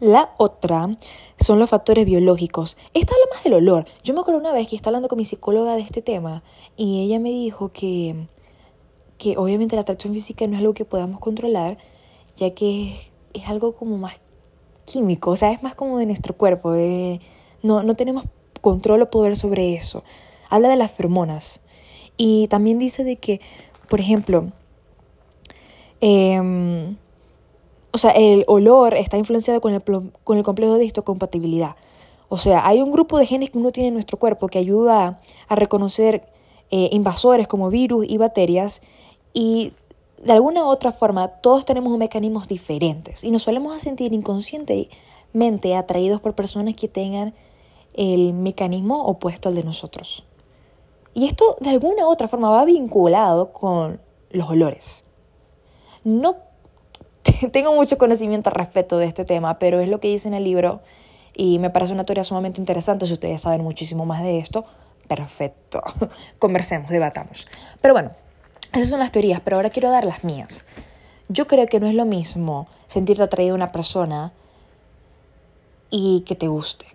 La 0.00 0.34
otra 0.38 0.96
son 1.38 1.58
los 1.58 1.68
factores 1.68 2.06
biológicos. 2.06 2.78
Esta 2.94 3.12
habla 3.12 3.26
más 3.30 3.44
del 3.44 3.52
olor. 3.52 3.84
Yo 4.04 4.14
me 4.14 4.20
acuerdo 4.20 4.40
una 4.40 4.54
vez 4.54 4.68
que 4.68 4.76
estaba 4.76 4.92
hablando 4.92 5.08
con 5.08 5.18
mi 5.18 5.26
psicóloga 5.26 5.74
de 5.76 5.82
este 5.82 6.00
tema 6.00 6.42
y 6.78 7.04
ella 7.04 7.20
me 7.20 7.28
dijo 7.28 7.72
que, 7.72 8.26
que 9.18 9.36
obviamente 9.36 9.76
la 9.76 9.82
atracción 9.82 10.14
física 10.14 10.46
no 10.46 10.54
es 10.54 10.60
algo 10.60 10.72
que 10.72 10.86
podamos 10.86 11.20
controlar, 11.20 11.76
ya 12.36 12.54
que 12.54 13.12
es 13.34 13.48
algo 13.48 13.74
como 13.74 13.98
más 13.98 14.14
químico, 14.84 15.30
o 15.30 15.36
sea, 15.36 15.52
es 15.52 15.62
más 15.62 15.74
como 15.74 15.98
de 15.98 16.06
nuestro 16.06 16.36
cuerpo, 16.36 16.72
no, 17.62 17.82
no 17.82 17.94
tenemos 17.94 18.24
control 18.60 19.02
o 19.02 19.10
poder 19.10 19.36
sobre 19.36 19.74
eso. 19.74 20.04
Habla 20.50 20.68
de 20.68 20.76
las 20.76 20.90
feromonas 20.90 21.60
y 22.16 22.48
también 22.48 22.78
dice 22.78 23.04
de 23.04 23.16
que, 23.16 23.40
por 23.88 24.00
ejemplo, 24.00 24.52
em, 26.00 26.96
o 27.92 27.98
sea, 27.98 28.10
el 28.10 28.44
olor 28.46 28.94
está 28.94 29.16
influenciado 29.16 29.60
con 29.60 29.74
el, 29.74 29.82
con 29.82 30.38
el 30.38 30.42
complejo 30.42 30.78
de 30.78 30.84
histocompatibilidad. 30.84 31.76
O 32.28 32.38
sea, 32.38 32.66
hay 32.66 32.82
un 32.82 32.90
grupo 32.90 33.18
de 33.18 33.26
genes 33.26 33.50
que 33.50 33.58
uno 33.58 33.70
tiene 33.70 33.88
en 33.88 33.94
nuestro 33.94 34.18
cuerpo 34.18 34.48
que 34.48 34.58
ayuda 34.58 35.20
a 35.48 35.54
reconocer 35.56 36.26
eh, 36.70 36.88
invasores 36.92 37.46
como 37.46 37.70
virus 37.70 38.06
y 38.08 38.16
bacterias 38.16 38.82
y 39.32 39.72
de 40.24 40.32
alguna 40.32 40.66
otra 40.66 40.90
forma, 40.90 41.28
todos 41.28 41.64
tenemos 41.64 41.96
mecanismos 41.98 42.48
diferentes 42.48 43.24
y 43.24 43.30
nos 43.30 43.42
solemos 43.42 43.80
sentir 43.82 44.12
inconscientemente 44.12 45.76
atraídos 45.76 46.20
por 46.20 46.34
personas 46.34 46.74
que 46.74 46.88
tengan 46.88 47.34
el 47.92 48.32
mecanismo 48.32 49.04
opuesto 49.04 49.50
al 49.50 49.54
de 49.54 49.64
nosotros. 49.64 50.24
Y 51.12 51.26
esto 51.26 51.56
de 51.60 51.70
alguna 51.70 52.08
otra 52.08 52.26
forma 52.26 52.48
va 52.48 52.64
vinculado 52.64 53.52
con 53.52 54.00
los 54.30 54.48
olores. 54.48 55.04
No 56.02 56.36
tengo 57.52 57.74
mucho 57.74 57.98
conocimiento 57.98 58.48
al 58.48 58.56
respecto 58.56 58.96
de 58.96 59.06
este 59.06 59.24
tema, 59.24 59.58
pero 59.58 59.80
es 59.80 59.88
lo 59.88 60.00
que 60.00 60.08
dice 60.08 60.28
en 60.28 60.34
el 60.34 60.44
libro 60.44 60.80
y 61.34 61.58
me 61.58 61.68
parece 61.68 61.92
una 61.92 62.04
teoría 62.04 62.24
sumamente 62.24 62.60
interesante. 62.60 63.06
Si 63.06 63.12
ustedes 63.12 63.42
saben 63.42 63.62
muchísimo 63.62 64.06
más 64.06 64.22
de 64.22 64.38
esto, 64.38 64.64
perfecto. 65.06 65.82
Conversemos, 66.38 66.88
debatamos. 66.88 67.46
Pero 67.80 67.92
bueno, 67.92 68.12
esas 68.74 68.90
son 68.90 69.00
las 69.00 69.12
teorías, 69.12 69.40
pero 69.40 69.56
ahora 69.56 69.70
quiero 69.70 69.90
dar 69.90 70.04
las 70.04 70.24
mías. 70.24 70.64
yo 71.28 71.46
creo 71.46 71.66
que 71.66 71.80
no 71.80 71.86
es 71.86 71.94
lo 71.94 72.04
mismo 72.04 72.66
sentirte 72.86 73.22
atraído 73.22 73.54
a 73.54 73.56
una 73.56 73.72
persona 73.72 74.32
y 75.90 76.20
que 76.26 76.34
te 76.34 76.48
guste. 76.48 76.86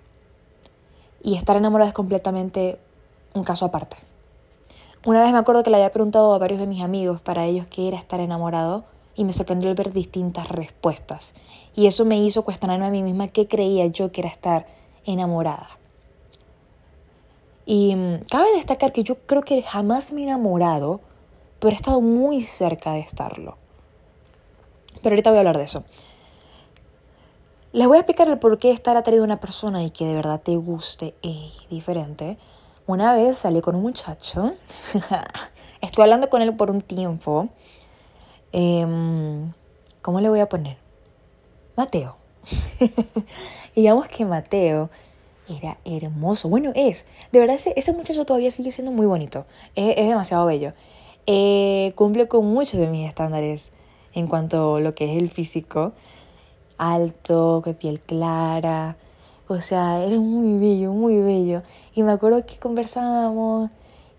Y 1.23 1.35
estar 1.35 1.57
enamorado 1.57 1.87
es 1.87 1.93
completamente 1.93 2.79
un 3.33 3.43
caso 3.43 3.65
aparte. 3.65 3.97
Una 5.05 5.23
vez 5.23 5.31
me 5.31 5.37
acuerdo 5.37 5.63
que 5.63 5.69
le 5.69 5.77
había 5.77 5.91
preguntado 5.91 6.33
a 6.33 6.37
varios 6.37 6.59
de 6.59 6.67
mis 6.67 6.81
amigos 6.81 7.21
para 7.21 7.45
ellos 7.45 7.65
qué 7.67 7.87
era 7.87 7.97
estar 7.97 8.19
enamorado 8.19 8.83
y 9.15 9.23
me 9.23 9.33
sorprendió 9.33 9.69
el 9.69 9.75
ver 9.75 9.93
distintas 9.93 10.49
respuestas. 10.49 11.33
Y 11.75 11.87
eso 11.87 12.05
me 12.05 12.21
hizo 12.21 12.43
cuestionarme 12.43 12.85
a 12.85 12.89
mí 12.89 13.01
misma 13.01 13.29
qué 13.29 13.47
creía 13.47 13.85
yo 13.87 14.11
que 14.11 14.21
era 14.21 14.29
estar 14.29 14.67
enamorada. 15.05 15.69
Y 17.65 17.95
mm, 17.95 18.25
cabe 18.29 18.51
destacar 18.55 18.91
que 18.91 19.03
yo 19.03 19.15
creo 19.25 19.41
que 19.41 19.61
jamás 19.61 20.11
me 20.11 20.21
he 20.21 20.23
enamorado, 20.25 21.01
pero 21.59 21.71
he 21.71 21.75
estado 21.75 22.01
muy 22.01 22.41
cerca 22.43 22.93
de 22.93 22.99
estarlo. 22.99 23.57
Pero 25.01 25.13
ahorita 25.13 25.29
voy 25.29 25.37
a 25.37 25.41
hablar 25.41 25.57
de 25.57 25.63
eso. 25.63 25.83
Les 27.71 27.87
voy 27.87 27.97
a 27.97 27.99
explicar 27.99 28.27
el 28.27 28.39
por 28.39 28.57
qué 28.57 28.71
estar 28.71 28.97
atraído 28.97 29.23
a 29.23 29.25
una 29.25 29.39
persona 29.39 29.83
y 29.83 29.91
que 29.91 30.05
de 30.05 30.15
verdad 30.15 30.41
te 30.41 30.55
guste 30.55 31.13
es 31.21 31.51
diferente. 31.69 32.37
Una 32.87 33.13
vez 33.13 33.37
salí 33.37 33.61
con 33.61 33.75
un 33.75 33.83
muchacho, 33.83 34.55
estuve 35.81 36.03
hablando 36.03 36.29
con 36.29 36.41
él 36.41 36.55
por 36.55 36.71
un 36.71 36.81
tiempo. 36.81 37.49
Em, 38.51 39.53
¿Cómo 40.01 40.21
le 40.21 40.29
voy 40.29 40.39
a 40.39 40.49
poner? 40.49 40.77
Mateo. 41.75 42.15
Digamos 43.75 44.07
que 44.07 44.25
Mateo 44.25 44.89
era 45.47 45.77
hermoso. 45.85 46.49
Bueno, 46.49 46.71
es. 46.75 47.05
De 47.31 47.39
verdad, 47.39 47.59
ese, 47.75 47.93
muchacho 47.93 48.25
todavía 48.25 48.51
sigue 48.51 48.71
siendo 48.71 48.91
muy 48.91 49.05
bonito. 49.05 49.45
Es, 49.75 49.95
demasiado 49.95 50.45
bello. 50.45 50.73
Eh, 51.31 51.93
cumple 51.93 52.27
con 52.27 52.43
muchos 52.47 52.79
de 52.79 52.87
mis 52.87 53.07
estándares 53.07 53.71
en 54.13 54.25
cuanto 54.25 54.77
a 54.77 54.79
lo 54.79 54.95
que 54.95 55.11
es 55.13 55.21
el 55.21 55.29
físico. 55.29 55.93
Alto, 56.79 57.61
de 57.61 57.75
piel 57.75 57.99
clara. 57.99 58.97
O 59.47 59.61
sea, 59.61 60.03
era 60.03 60.19
muy 60.19 60.57
bello, 60.57 60.91
muy 60.91 61.21
bello. 61.21 61.61
Y 61.93 62.01
me 62.01 62.13
acuerdo 62.13 62.47
que 62.47 62.57
conversábamos 62.57 63.69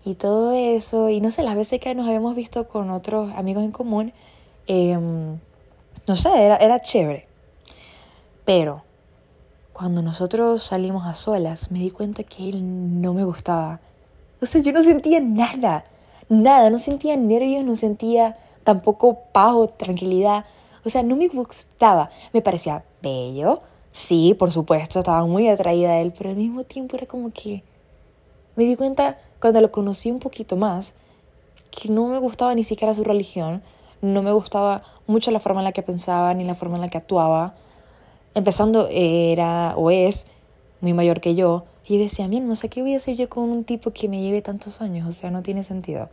y 0.05 0.15
todo 0.15 0.53
eso. 0.53 1.09
Y 1.09 1.19
no 1.19 1.31
sé, 1.31 1.43
las 1.43 1.57
veces 1.57 1.81
que 1.81 1.93
nos 1.95 2.07
habíamos 2.07 2.33
visto 2.33 2.69
con 2.69 2.89
otros 2.91 3.33
amigos 3.35 3.65
en 3.65 3.71
común, 3.71 4.13
em, 4.67 5.37
no 6.07 6.15
sé, 6.15 6.29
era, 6.45 6.55
era 6.55 6.81
chévere. 6.81 7.27
Pero 8.45 8.83
cuando 9.73 10.01
nosotros 10.01 10.63
salimos 10.63 11.05
a 11.05 11.13
solas, 11.13 11.71
me 11.71 11.79
di 11.79 11.91
cuenta 11.91 12.23
que 12.23 12.47
él 12.47 13.01
no 13.01 13.13
me 13.13 13.25
gustaba. 13.25 13.81
O 14.41 14.45
sea, 14.45 14.61
yo 14.61 14.71
no 14.71 14.81
sentía 14.81 15.19
nada, 15.19 15.83
nada, 16.31 16.69
no 16.69 16.77
sentía 16.77 17.17
nervios, 17.17 17.63
no 17.63 17.75
sentía 17.75 18.37
tampoco 18.63 19.19
paz 19.31 19.53
o 19.53 19.67
tranquilidad. 19.67 20.45
O 20.85 20.89
sea, 20.89 21.03
no 21.03 21.15
me 21.15 21.27
gustaba. 21.27 22.09
Me 22.33 22.41
parecía 22.41 22.83
bello, 23.01 23.61
sí, 23.91 24.33
por 24.37 24.51
supuesto, 24.51 24.99
estaba 24.99 25.25
muy 25.25 25.47
atraída 25.47 25.91
a 25.91 25.99
él, 25.99 26.13
pero 26.17 26.29
al 26.31 26.37
mismo 26.37 26.63
tiempo 26.63 26.95
era 26.95 27.05
como 27.05 27.31
que 27.31 27.63
me 28.55 28.63
di 28.63 28.75
cuenta 28.75 29.19
cuando 29.39 29.61
lo 29.61 29.71
conocí 29.71 30.09
un 30.11 30.19
poquito 30.19 30.55
más 30.55 30.95
que 31.69 31.89
no 31.89 32.07
me 32.07 32.17
gustaba 32.17 32.53
ni 32.55 32.63
siquiera 32.63 32.93
su 32.93 33.03
religión, 33.03 33.61
no 34.01 34.21
me 34.23 34.31
gustaba 34.31 34.83
mucho 35.07 35.31
la 35.31 35.39
forma 35.39 35.61
en 35.61 35.65
la 35.65 35.71
que 35.71 35.83
pensaba 35.83 36.33
ni 36.33 36.43
la 36.43 36.55
forma 36.55 36.75
en 36.75 36.81
la 36.81 36.89
que 36.89 36.97
actuaba. 36.97 37.55
Empezando 38.33 38.87
era 38.91 39.73
o 39.77 39.91
es 39.91 40.27
muy 40.79 40.93
mayor 40.93 41.21
que 41.21 41.35
yo 41.35 41.65
y 41.85 41.97
decía, 41.97 42.27
mira, 42.27 42.45
no 42.45 42.55
sé 42.55 42.69
qué 42.69 42.81
voy 42.81 42.93
a 42.93 42.97
hacer 42.97 43.15
yo 43.15 43.29
con 43.29 43.49
un 43.49 43.63
tipo 43.63 43.91
que 43.91 44.07
me 44.07 44.21
lleve 44.21 44.41
tantos 44.41 44.81
años, 44.81 45.07
o 45.07 45.11
sea, 45.11 45.31
no 45.31 45.41
tiene 45.41 45.63
sentido. 45.63 46.09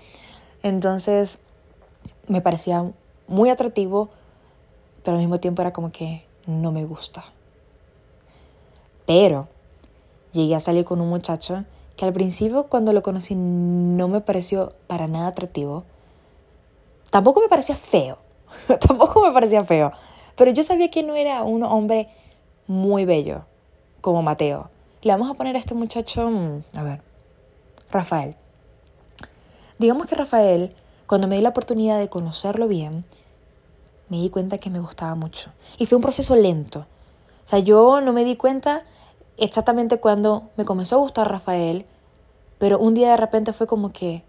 Entonces, 0.63 1.39
me 2.27 2.41
parecía 2.41 2.91
muy 3.27 3.51
atractivo, 3.51 4.09
pero 5.05 5.17
al 5.17 5.23
mismo 5.23 5.41
tiempo 5.41 5.63
era 5.63 5.73
como 5.73 5.93
que 5.93 6.25
no 6.47 6.73
me 6.73 6.85
gusta. 6.85 7.25
Pero 9.07 9.49
llegué 10.33 10.55
a 10.55 10.61
salir 10.61 10.85
con 10.85 11.01
un 11.01 11.09
muchacho 11.09 11.65
que 11.97 12.05
al 12.05 12.13
principio 12.13 12.65
cuando 12.65 12.93
lo 12.93 13.03
conocí 13.03 13.35
no 13.35 14.09
me 14.09 14.21
pareció 14.21 14.75
para 14.87 15.09
nada 15.09 15.29
atractivo. 15.29 15.85
Tampoco 17.11 17.41
me 17.41 17.49
parecía 17.49 17.77
feo, 17.77 18.19
tampoco 18.81 19.23
me 19.23 19.33
parecía 19.33 19.65
feo, 19.65 19.93
pero 20.37 20.51
yo 20.51 20.63
sabía 20.63 20.91
que 20.91 21.03
no 21.03 21.17
era 21.17 21.43
un 21.43 21.63
hombre 21.63 22.09
muy 22.67 23.05
bello 23.05 23.45
como 24.01 24.23
Mateo. 24.23 24.71
Le 25.02 25.12
vamos 25.12 25.31
a 25.31 25.35
poner 25.35 25.57
a 25.57 25.59
este 25.59 25.75
muchacho, 25.75 26.28
mm, 26.31 26.62
a 26.75 26.83
ver, 26.83 27.02
Rafael. 27.90 28.37
Digamos 29.78 30.07
que 30.07 30.14
Rafael 30.14 30.75
cuando 31.09 31.26
me 31.26 31.37
di 31.37 31.43
la 31.43 31.49
oportunidad 31.49 31.99
de 31.99 32.11
conocerlo 32.11 32.69
bien, 32.69 33.05
me 34.11 34.19
di 34.19 34.28
cuenta 34.28 34.59
que 34.59 34.69
me 34.69 34.78
gustaba 34.78 35.14
mucho. 35.14 35.50
Y 35.78 35.87
fue 35.87 35.97
un 35.97 36.02
proceso 36.02 36.37
lento. 36.37 36.81
O 36.81 37.49
sea, 37.49 37.61
yo 37.61 38.02
no 38.02 38.12
me 38.12 38.25
di 38.25 38.37
cuenta 38.37 38.85
exactamente 39.38 40.00
cuando 40.00 40.50
me 40.59 40.67
comenzó 40.67 40.97
a 40.97 40.99
gustar 40.99 41.31
Rafael, 41.31 41.87
pero 42.59 42.78
un 42.78 42.93
día 42.93 43.11
de 43.11 43.17
repente 43.17 43.55
fue 43.55 43.67
como 43.67 43.90
que, 43.90 44.23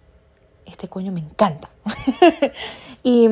este 0.65 0.87
coño 0.87 1.11
me 1.11 1.19
encanta. 1.19 1.69
y 3.03 3.27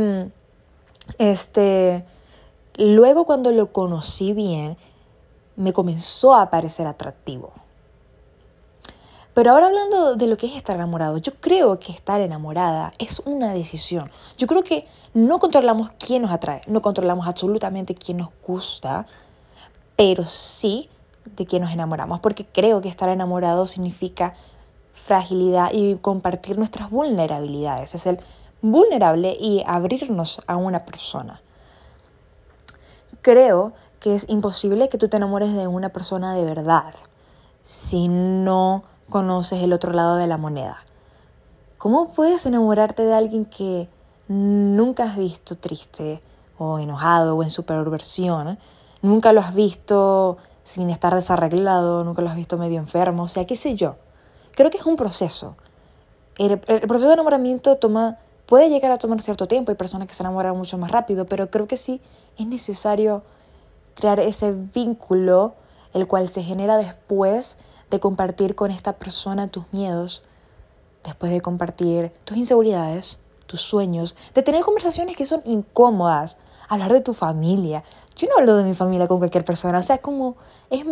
este, 1.17 2.03
luego 2.75 3.23
cuando 3.23 3.51
lo 3.51 3.71
conocí 3.71 4.33
bien, 4.33 4.75
me 5.57 5.73
comenzó 5.73 6.33
a 6.33 6.49
parecer 6.49 6.87
atractivo. 6.87 7.51
Pero 9.33 9.51
ahora 9.51 9.67
hablando 9.67 10.15
de 10.15 10.25
lo 10.25 10.37
que 10.37 10.47
es 10.47 10.55
estar 10.55 10.75
enamorado, 10.75 11.17
yo 11.17 11.33
creo 11.35 11.79
que 11.79 11.91
estar 11.91 12.21
enamorada 12.21 12.93
es 12.97 13.19
una 13.19 13.53
decisión. 13.53 14.09
Yo 14.37 14.47
creo 14.47 14.63
que 14.63 14.87
no 15.13 15.37
controlamos 15.39 15.91
quién 15.99 16.23
nos 16.23 16.31
atrae, 16.31 16.61
no 16.65 16.81
controlamos 16.81 17.27
absolutamente 17.27 17.93
quién 17.93 18.17
nos 18.17 18.29
gusta, 18.47 19.05
pero 19.95 20.25
sí 20.25 20.89
de 21.35 21.45
quién 21.45 21.61
nos 21.61 21.71
enamoramos, 21.71 22.19
porque 22.19 22.45
creo 22.45 22.81
que 22.81 22.89
estar 22.89 23.09
enamorado 23.09 23.67
significa 23.67 24.33
fragilidad 24.93 25.69
y 25.71 25.95
compartir 25.97 26.57
nuestras 26.57 26.89
vulnerabilidades, 26.89 27.93
es 27.93 28.05
el 28.07 28.19
vulnerable 28.61 29.37
y 29.39 29.63
abrirnos 29.65 30.41
a 30.47 30.55
una 30.55 30.85
persona. 30.85 31.41
Creo 33.21 33.73
que 33.99 34.15
es 34.15 34.25
imposible 34.29 34.89
que 34.89 34.97
tú 34.97 35.07
te 35.09 35.17
enamores 35.17 35.53
de 35.53 35.67
una 35.67 35.89
persona 35.89 36.33
de 36.33 36.45
verdad 36.45 36.93
si 37.63 38.07
no 38.07 38.83
conoces 39.09 39.61
el 39.61 39.73
otro 39.73 39.91
lado 39.91 40.15
de 40.15 40.27
la 40.27 40.37
moneda. 40.37 40.83
¿Cómo 41.77 42.09
puedes 42.13 42.45
enamorarte 42.45 43.03
de 43.03 43.13
alguien 43.13 43.45
que 43.45 43.87
nunca 44.27 45.03
has 45.03 45.17
visto 45.17 45.57
triste 45.57 46.21
o 46.57 46.79
enojado 46.79 47.35
o 47.35 47.43
en 47.43 47.49
su 47.49 47.63
peor 47.63 47.89
versión? 47.89 48.57
Nunca 49.01 49.31
lo 49.33 49.41
has 49.41 49.53
visto 49.53 50.37
sin 50.63 50.89
estar 50.89 51.13
desarreglado, 51.13 52.03
nunca 52.03 52.21
lo 52.21 52.29
has 52.29 52.35
visto 52.35 52.57
medio 52.57 52.79
enfermo, 52.79 53.23
o 53.23 53.27
sea, 53.27 53.45
qué 53.45 53.55
sé 53.55 53.75
yo. 53.75 53.95
Creo 54.55 54.69
que 54.69 54.77
es 54.77 54.85
un 54.85 54.97
proceso. 54.97 55.55
El, 56.37 56.59
proceso 56.59 57.07
de 57.07 57.13
enamoramiento 57.13 57.77
toma, 57.77 58.17
puede 58.45 58.69
llegar 58.69 58.91
a 58.91 58.97
tomar 58.97 59.21
cierto 59.21 59.47
tiempo, 59.47 59.71
hay 59.71 59.77
personas 59.77 60.07
que 60.07 60.13
se 60.13 60.23
enamoran 60.23 60.57
mucho 60.57 60.77
más 60.77 60.91
rápido, 60.91 61.25
pero 61.25 61.49
creo 61.49 61.67
que 61.67 61.77
sí 61.77 62.01
es 62.37 62.47
necesario 62.47 63.23
crear 63.97 64.19
ese 64.19 64.51
vínculo, 64.51 65.55
el 65.93 66.07
cual 66.07 66.29
se 66.29 66.43
genera 66.43 66.77
después 66.77 67.57
de 67.89 67.99
compartir 67.99 68.53
con 68.55 68.69
esta 68.69 68.93
persona 68.93 69.47
tus 69.47 69.65
miedos, 69.71 70.23
después 71.03 71.31
de 71.31 71.41
compartir 71.41 72.11
tus 72.23 72.37
inseguridades, 72.37 73.17
tus 73.47 73.61
sueños, 73.61 74.15
de 74.35 74.43
tener 74.43 74.61
conversaciones 74.63 75.15
que 75.15 75.25
son 75.25 75.41
incómodas, 75.45 76.37
hablar 76.69 76.93
de 76.93 77.01
tu 77.01 77.13
familia. 77.13 77.83
Yo 78.15 78.27
no 78.27 78.37
hablo 78.37 78.57
de 78.57 78.63
mi 78.65 78.75
familia 78.75 79.07
con 79.07 79.17
cualquier 79.17 79.43
persona, 79.43 79.79
o 79.79 79.83
sea, 79.83 79.97
como 79.97 80.35
es, 80.69 80.85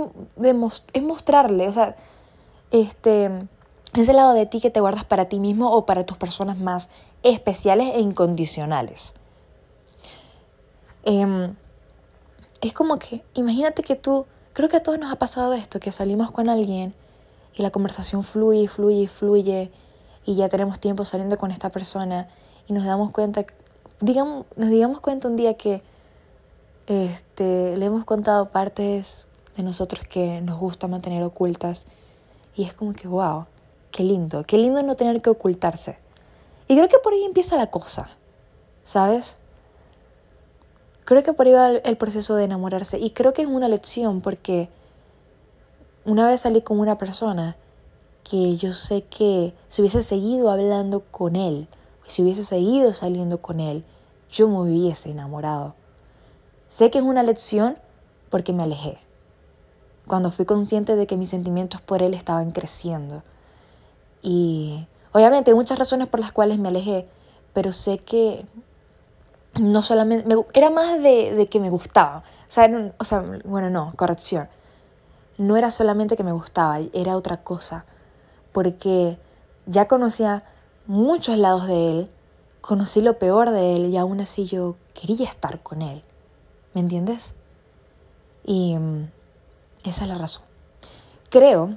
es 0.94 1.04
mostrarle, 1.04 1.68
o 1.68 1.74
sea, 1.74 1.96
este, 2.72 3.30
ese 3.94 4.14
lado 4.14 4.34
de 4.34 4.48
ti 4.48 4.62
que 4.62 4.72
te 4.72 4.80
guardas 4.80 5.04
para 5.04 5.26
ti 5.26 5.40
mismo 5.40 5.72
o 5.72 5.86
para 5.86 6.06
tus 6.06 6.18
personas 6.18 6.58
más 6.58 6.90
especiales 7.22 7.92
e 7.94 8.00
incondicionales. 8.00 9.14
Em, 11.04 11.56
es 12.62 12.74
como 12.74 13.00
que, 13.00 13.24
imagínate 13.34 13.84
que 13.84 13.96
tú 13.96 14.26
Creo 14.56 14.70
que 14.70 14.78
a 14.78 14.84
todos 14.84 14.98
nos 14.98 15.12
ha 15.12 15.18
pasado 15.18 15.54
esto, 15.54 15.82
que 15.82 15.92
salimos 15.92 16.32
con 16.32 16.48
alguien 16.48 16.94
y 17.56 17.62
la 17.62 17.72
conversación 17.72 18.24
fluye, 18.24 18.70
fluye, 18.70 19.10
fluye 19.10 19.70
y 20.26 20.36
ya 20.36 20.48
tenemos 20.48 20.80
tiempo 20.80 21.04
saliendo 21.04 21.38
con 21.38 21.52
esta 21.52 21.72
persona 21.72 22.30
y 22.66 22.72
nos 22.72 22.86
damos 22.86 23.12
cuenta, 23.12 23.46
digamos, 24.00 24.46
nos 24.56 24.70
digamos 24.70 25.02
cuenta 25.02 25.28
un 25.28 25.36
día 25.36 25.56
que 25.56 25.82
este, 26.88 27.76
le 27.76 27.86
hemos 27.86 28.06
contado 28.06 28.48
partes 28.48 29.28
de 29.58 29.64
nosotros 29.64 30.08
que 30.08 30.40
nos 30.40 30.58
gusta 30.58 30.88
mantener 30.88 31.22
ocultas 31.24 31.86
y 32.56 32.64
es 32.64 32.74
como 32.74 32.94
que, 32.94 33.10
wow, 33.10 33.48
qué 33.92 34.06
lindo, 34.06 34.46
qué 34.46 34.58
lindo 34.58 34.82
no 34.84 34.96
tener 34.96 35.22
que 35.22 35.32
ocultarse. 35.32 35.98
Y 36.70 36.78
creo 36.78 36.88
que 36.88 37.00
por 37.00 37.12
ahí 37.12 37.26
empieza 37.26 37.58
la 37.58 37.68
cosa, 37.68 38.08
¿sabes? 38.86 39.36
Creo 41.06 41.24
que 41.24 41.34
por 41.34 41.46
ahí 41.46 41.54
va 41.54 41.70
el 41.70 41.98
proceso 41.98 42.36
de 42.36 42.46
enamorarse 42.46 43.00
y 43.00 43.12
creo 43.12 43.34
que 43.34 43.44
es 43.44 43.48
una 43.48 43.68
lección 43.68 44.22
porque 44.22 44.70
una 46.04 46.28
vez 46.28 46.42
salí 46.42 46.62
con 46.62 46.80
una 46.80 46.98
persona 46.98 47.56
que 48.24 48.58
yo 48.58 48.74
sé 48.74 49.04
que 49.04 49.54
si 49.70 49.82
hubiese 49.82 50.02
seguido 50.02 50.50
hablando 50.50 51.02
con 51.12 51.36
él, 51.36 51.68
si 52.08 52.24
hubiese 52.24 52.44
seguido 52.44 52.92
saliendo 52.94 53.40
con 53.40 53.60
él, 53.60 53.84
yo 54.32 54.48
me 54.48 54.60
hubiese 54.62 55.12
enamorado. 55.12 55.76
Sé 56.70 56.90
que 56.90 56.98
es 56.98 57.04
una 57.04 57.22
lección 57.22 57.78
porque 58.32 58.52
me 58.52 58.64
alejé. 58.64 58.98
Cuando 60.08 60.32
fui 60.32 60.46
consciente 60.46 60.96
de 60.96 61.06
que 61.08 61.18
mis 61.18 61.30
sentimientos 61.30 61.82
por 61.82 62.02
él 62.02 62.16
estaban 62.16 62.52
creciendo. 62.52 63.24
Y 64.24 64.88
obviamente 65.12 65.52
hay 65.52 65.56
muchas 65.56 65.78
razones 65.78 66.08
por 66.08 66.20
las 66.20 66.32
cuales 66.32 66.58
me 66.58 66.70
alejé, 66.70 67.08
pero 67.54 67.72
sé 67.72 68.00
que 68.00 68.46
no 69.60 69.82
solamente, 69.82 70.36
era 70.54 70.70
más 70.70 71.02
de, 71.02 71.48
que 71.50 71.60
me 71.60 71.70
gustaba. 71.70 72.24
O 72.48 72.52
sea, 72.52 72.94
o 72.98 73.06
sea, 73.06 73.24
bueno, 73.44 73.70
no, 73.70 73.94
corrección. 73.96 74.48
No 75.38 75.58
era 75.58 75.72
solamente 75.72 76.16
que 76.16 76.24
me 76.24 76.32
gustaba, 76.32 76.80
era 76.94 77.18
otra 77.18 77.38
cosa. 77.38 77.86
Porque 78.52 79.18
ya 79.66 79.88
conocía 79.88 80.44
muchos 80.88 81.38
lados 81.38 81.68
de 81.68 81.92
él, 81.92 82.10
conocí 82.62 83.02
lo 83.02 83.18
peor 83.18 83.52
de 83.52 83.76
él 83.76 83.86
y 83.86 83.98
aún 83.98 84.22
así 84.22 84.46
yo 84.46 84.76
quería 84.94 85.28
estar 85.28 85.60
con 85.62 85.82
él. 85.82 86.04
¿Me 86.74 86.82
entiendes? 86.82 87.34
Y 88.46 88.78
mm, 88.78 89.10
esa 89.84 90.04
es 90.04 90.10
la 90.10 90.18
razón. 90.18 90.44
Creo 91.30 91.76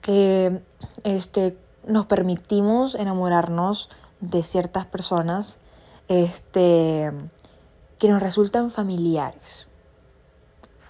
que 0.00 0.60
este, 1.04 1.56
nos 1.86 2.06
permitimos 2.06 2.94
enamorarnos 2.94 3.88
de 4.20 4.42
ciertas 4.42 4.86
personas 4.86 5.58
este, 6.08 7.10
que 7.98 8.08
nos 8.08 8.22
resultan 8.22 8.70
familiares. 8.70 9.68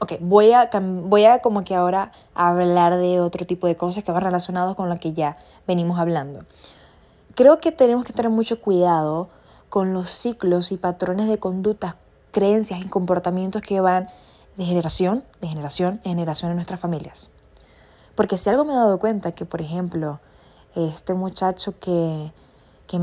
Ok, 0.01 0.15
voy 0.21 0.53
a, 0.53 0.69
voy 0.81 1.25
a 1.25 1.41
como 1.41 1.65
que 1.65 1.75
ahora 1.75 2.13
hablar 2.35 2.97
de 2.97 3.21
otro 3.21 3.47
tipo 3.47 3.67
de 3.67 3.77
cosas 3.77 4.05
que 4.05 4.13
van 4.13 4.23
relacionados 4.23 4.77
con 4.77 4.89
lo 4.89 4.99
que 4.99 5.13
ya 5.13 5.37
venimos 5.67 5.99
hablando. 5.99 6.45
Creo 7.35 7.59
que 7.61 7.73
tenemos 7.73 8.05
que 8.05 8.13
tener 8.13 8.31
mucho 8.31 8.61
cuidado 8.61 9.29
con 9.69 9.93
los 9.93 10.09
ciclos 10.09 10.73
y 10.73 10.77
patrones 10.77 11.29
de 11.29 11.39
conductas, 11.39 11.97
creencias 12.33 12.81
y 12.81 12.89
comportamientos 12.89 13.63
que 13.63 13.81
van 13.81 14.09
de 14.57 14.65
generación, 14.65 15.25
de 15.41 15.49
generación 15.49 16.01
en 16.05 16.13
generación 16.13 16.51
en 16.51 16.57
nuestras 16.57 16.81
familias. 16.81 17.31
Porque 18.15 18.37
si 18.37 18.51
algo 18.51 18.65
me 18.65 18.73
he 18.73 18.77
dado 18.77 18.99
cuenta 18.99 19.33
que, 19.33 19.45
por 19.45 19.61
ejemplo, 19.61 20.21
este 20.77 21.15
muchacho 21.15 21.79
que, 21.81 22.33
que 22.87 23.01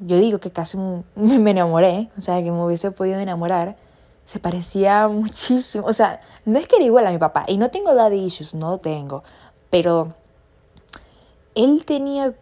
yo 0.00 0.18
digo 0.18 0.38
que 0.38 0.50
casi 0.50 0.78
me 1.16 1.50
enamoré, 1.50 2.10
o 2.18 2.22
sea, 2.22 2.42
que 2.42 2.50
me 2.50 2.64
hubiese 2.64 2.90
podido 2.90 3.18
enamorar, 3.18 3.76
se 4.24 4.38
parecía 4.38 5.08
muchísimo, 5.08 5.86
o 5.86 5.92
sea, 5.92 6.20
no 6.44 6.58
es 6.58 6.68
que 6.68 6.76
era 6.76 6.84
igual 6.84 7.06
a 7.06 7.10
mi 7.10 7.18
papá, 7.18 7.44
y 7.48 7.56
no 7.56 7.70
tengo 7.70 7.94
daddy 7.94 8.24
issues, 8.24 8.54
no 8.54 8.78
tengo, 8.78 9.22
pero 9.70 10.14
él 11.54 11.84
tenía 11.84 12.34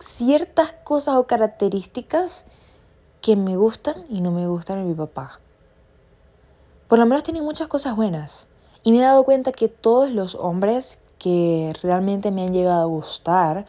ciertas 0.00 0.72
cosas 0.84 1.16
o 1.16 1.26
características 1.26 2.44
que 3.20 3.36
me 3.36 3.56
gustan 3.56 4.04
y 4.08 4.20
no 4.20 4.30
me 4.30 4.46
gustan 4.46 4.78
en 4.78 4.88
mi 4.88 4.94
papá. 4.94 5.40
Por 6.88 6.98
lo 6.98 7.06
menos 7.06 7.24
tenía 7.24 7.42
muchas 7.42 7.68
cosas 7.68 7.96
buenas. 7.96 8.48
Y 8.82 8.92
me 8.92 8.98
he 8.98 9.02
dado 9.02 9.24
cuenta 9.24 9.52
que 9.52 9.68
todos 9.68 10.10
los 10.10 10.34
hombres 10.34 10.98
que 11.18 11.74
realmente 11.82 12.30
me 12.30 12.42
han 12.42 12.52
llegado 12.52 12.82
a 12.82 12.86
gustar 12.86 13.66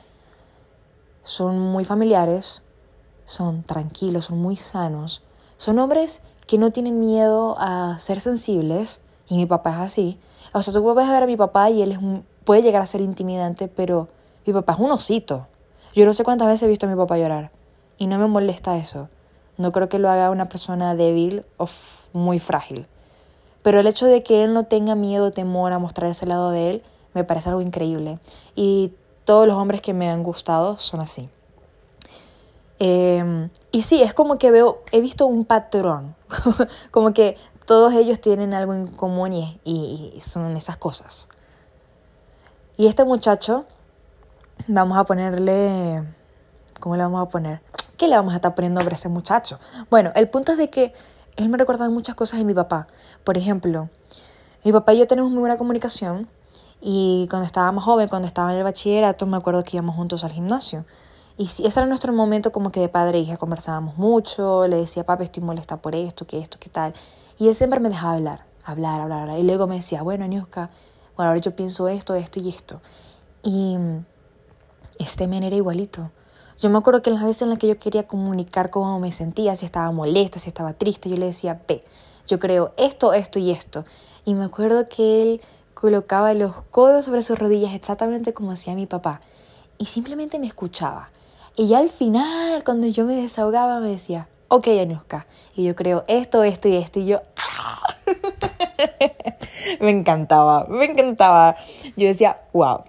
son 1.24 1.60
muy 1.60 1.84
familiares, 1.84 2.64
son 3.30 3.64
tranquilos, 3.64 4.26
son 4.26 4.40
muy 4.40 4.56
sanos. 4.56 5.22
Son 5.58 5.78
hombres 5.78 6.22
que 6.48 6.58
no 6.58 6.72
tienen 6.72 7.00
miedo 7.00 7.56
a 7.60 7.98
ser 8.00 8.20
sensibles, 8.20 9.02
y 9.30 9.38
mi 9.38 9.46
papá 9.46 9.72
es 9.72 9.92
así. 9.92 10.20
O 10.52 10.62
sea, 10.64 10.74
tú 10.74 10.82
puedes 10.82 11.08
ver 11.08 11.24
a 11.24 11.28
mi 11.28 11.38
papá 11.38 11.70
y 11.70 11.84
él 11.84 11.92
es 11.92 12.00
puede 12.44 12.64
llegar 12.64 12.82
a 12.82 12.88
ser 12.88 13.02
intimidante, 13.02 13.68
pero 13.68 14.08
mi 14.48 14.54
papá 14.54 14.74
es 14.74 14.80
un 14.80 14.92
osito. 14.92 15.46
Yo 15.94 16.06
no 16.06 16.16
sé 16.16 16.24
cuántas 16.24 16.48
veces 16.48 16.64
he 16.64 16.68
visto 16.68 16.88
a 16.88 16.90
mi 16.90 16.96
papá 16.96 17.18
llorar 17.18 17.52
y 18.00 18.08
no 18.08 18.18
me 18.18 18.26
molesta 18.26 18.78
eso. 18.78 19.10
No 19.58 19.72
creo 19.72 19.90
que 19.90 20.00
lo 20.00 20.10
haga 20.10 20.32
una 20.32 20.50
persona 20.50 20.96
débil 20.96 21.46
o 21.58 21.68
muy 22.14 22.40
frágil. 22.40 22.88
Pero 23.62 23.82
el 23.82 23.88
hecho 23.88 24.08
de 24.08 24.24
que 24.24 24.44
él 24.44 24.54
no 24.54 24.64
tenga 24.64 24.96
miedo 24.96 25.28
o 25.28 25.32
temor 25.32 25.74
a 25.74 25.80
mostrar 25.80 26.10
ese 26.10 26.26
lado 26.26 26.50
de 26.50 26.72
él 26.72 26.84
me 27.14 27.24
parece 27.24 27.50
algo 27.50 27.62
increíble. 27.62 28.18
Y 28.56 28.94
todos 29.26 29.46
los 29.46 29.58
hombres 29.58 29.82
que 29.82 29.94
me 29.94 30.10
han 30.10 30.24
gustado 30.24 30.80
son 30.80 31.02
así. 31.02 31.30
Em, 32.80 33.50
y 33.72 33.82
sí, 33.82 34.02
es 34.02 34.14
como 34.14 34.38
que 34.38 34.52
veo, 34.52 34.82
he 34.94 35.02
visto 35.02 35.28
un 35.28 35.44
patrón, 35.44 36.16
como 36.92 37.14
que 37.14 37.36
todos 37.66 37.94
ellos 37.94 38.22
tienen 38.22 38.54
algo 38.54 38.74
en 38.74 38.88
común 38.88 39.34
y, 39.34 40.20
son 40.26 40.56
esas 40.56 40.78
cosas. 40.78 41.28
Y 42.78 42.88
este 42.88 43.04
muchacho, 43.04 43.66
vamos 44.68 44.98
a 44.98 45.04
ponerle, 45.04 46.04
¿cómo 46.80 46.96
le 46.96 47.04
vamos 47.04 47.22
a 47.22 47.28
poner? 47.28 47.62
¿Qué 47.98 48.08
le 48.08 48.16
vamos 48.16 48.32
a 48.34 48.38
estar 48.38 48.56
poniendo 48.56 48.80
a 48.80 48.84
ese 48.86 49.10
muchacho? 49.10 49.60
Bueno, 49.90 50.12
el 50.16 50.30
punto 50.30 50.54
es 50.54 50.58
de 50.58 50.70
que 50.70 50.94
él 51.36 51.50
me 51.50 51.58
recuerda 51.58 51.90
muchas 51.90 52.16
cosas 52.16 52.40
de 52.40 52.46
mi 52.46 52.54
papá. 52.54 52.88
Por 53.26 53.38
ejemplo, 53.38 53.90
mi 54.64 54.72
papá 54.72 54.94
y 54.94 55.00
yo 55.00 55.08
tenemos 55.08 55.30
muy 55.32 55.42
buena 55.42 55.58
comunicación 55.58 56.30
y 56.82 57.28
cuando 57.30 57.46
estaba 57.46 57.72
más 57.74 57.84
joven, 57.84 58.08
cuando 58.08 58.28
estaba 58.28 58.52
en 58.52 58.58
el 58.58 58.64
bachillerato, 58.64 59.26
me 59.26 59.36
acuerdo 59.36 59.64
que 59.64 59.76
íbamos 59.76 59.96
juntos 59.98 60.24
al 60.24 60.32
gimnasio. 60.32 60.86
Y 61.40 61.46
ese 61.46 61.68
era 61.68 61.86
nuestro 61.86 62.12
momento 62.12 62.52
como 62.52 62.70
que 62.70 62.82
de 62.82 62.90
padre 62.90 63.20
e 63.20 63.22
hija, 63.22 63.38
conversábamos 63.38 63.98
mucho, 63.98 64.68
le 64.68 64.76
decía, 64.76 65.06
papi, 65.06 65.24
estoy 65.24 65.42
molesta 65.42 65.78
por 65.78 65.96
esto, 65.96 66.28
que 66.28 66.38
esto, 66.38 66.58
qué 66.60 66.70
tal. 66.70 66.94
Y 67.38 67.48
él 67.48 67.56
siempre 67.56 67.80
me 67.80 67.88
dejaba 67.88 68.16
hablar, 68.16 68.44
hablar, 68.66 69.00
hablar. 69.00 69.40
Y 69.40 69.44
luego 69.44 69.66
me 69.66 69.76
decía, 69.76 70.02
bueno, 70.02 70.28
Niuska, 70.28 70.70
bueno, 71.16 71.30
ahora 71.30 71.40
yo 71.40 71.56
pienso 71.56 71.88
esto, 71.88 72.14
esto 72.16 72.42
y 72.42 72.50
esto. 72.50 72.82
Y 73.42 73.78
este 75.00 75.28
men 75.28 75.44
era 75.44 75.56
igualito. 75.56 76.12
Yo 76.60 76.70
me 76.70 76.78
acuerdo 76.78 77.02
que 77.02 77.10
en 77.10 77.16
las 77.16 77.24
veces 77.24 77.44
en 77.44 77.52
las 77.52 77.58
que 77.58 77.70
yo 77.70 77.80
quería 77.80 78.06
comunicar 78.06 78.70
cómo 78.70 79.00
me 79.00 79.14
sentía, 79.14 79.56
si 79.56 79.66
estaba 79.66 79.90
molesta, 79.94 80.40
si 80.40 80.50
estaba 80.50 80.74
triste, 80.74 81.10
yo 81.10 81.16
le 81.16 81.28
decía, 81.28 81.62
ve, 81.70 81.86
yo 82.28 82.38
creo 82.40 82.74
esto, 82.76 83.14
esto 83.14 83.40
y 83.40 83.52
esto. 83.52 83.86
Y 84.26 84.34
me 84.34 84.44
acuerdo 84.44 84.90
que 84.90 85.22
él 85.22 85.42
colocaba 85.74 86.34
los 86.34 86.54
codos 86.70 87.06
sobre 87.06 87.22
sus 87.22 87.40
rodillas 87.40 87.74
exactamente 87.74 88.34
como 88.34 88.52
hacía 88.52 88.76
mi 88.76 88.88
papá. 88.88 89.22
Y 89.78 89.86
simplemente 89.86 90.38
me 90.38 90.48
escuchaba. 90.48 91.12
Y 91.60 91.68
ya 91.68 91.80
al 91.80 91.90
final, 91.90 92.64
cuando 92.64 92.88
yo 92.88 93.04
me 93.04 93.16
desahogaba, 93.16 93.82
me 93.82 93.90
decía, 93.90 94.30
ok, 94.48 94.66
Anuska. 94.82 95.28
Y 95.58 95.66
yo 95.66 95.76
creo 95.76 96.06
esto, 96.08 96.46
esto 96.46 96.70
y 96.70 96.78
esto. 96.78 97.02
Y 97.02 97.08
yo, 97.08 97.22
me 99.82 99.90
encantaba, 99.92 100.68
me 100.70 100.86
encantaba. 100.86 101.58
Yo 101.98 102.08
decía, 102.08 102.38
wow. 102.54 102.86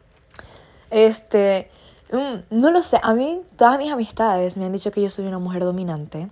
este, 0.90 1.70
mm, 2.12 2.40
no 2.50 2.70
lo 2.72 2.82
sé, 2.82 3.00
a 3.02 3.14
mí 3.14 3.40
todas 3.56 3.78
mis 3.78 3.90
amistades 3.90 4.58
me 4.58 4.66
han 4.66 4.72
dicho 4.72 4.90
que 4.90 5.00
yo 5.00 5.08
soy 5.08 5.24
una 5.24 5.38
mujer 5.38 5.64
dominante. 5.64 6.28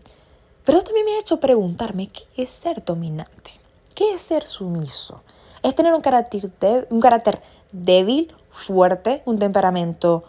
Pero 0.66 0.82
también 0.82 1.06
me 1.06 1.12
ha 1.14 1.20
hecho 1.20 1.40
preguntarme, 1.40 2.08
¿qué 2.08 2.24
es 2.36 2.50
ser 2.50 2.84
dominante? 2.84 3.52
¿Qué 3.94 4.12
es 4.12 4.20
ser 4.20 4.44
sumiso? 4.44 5.22
Es 5.62 5.74
tener 5.74 5.94
un 5.94 6.02
carácter, 6.02 6.86
un 6.90 7.00
carácter 7.00 7.40
débil, 7.72 8.34
fuerte, 8.50 9.22
un 9.24 9.38
temperamento 9.38 10.24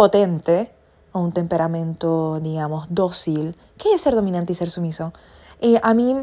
potente 0.00 0.70
o 1.12 1.20
un 1.20 1.32
temperamento, 1.32 2.40
digamos, 2.40 2.86
dócil. 2.88 3.54
¿Qué 3.76 3.92
es 3.92 4.00
ser 4.00 4.14
dominante 4.14 4.54
y 4.54 4.56
ser 4.56 4.70
sumiso? 4.70 5.12
Y 5.60 5.76
a 5.82 5.92
mí, 5.92 6.16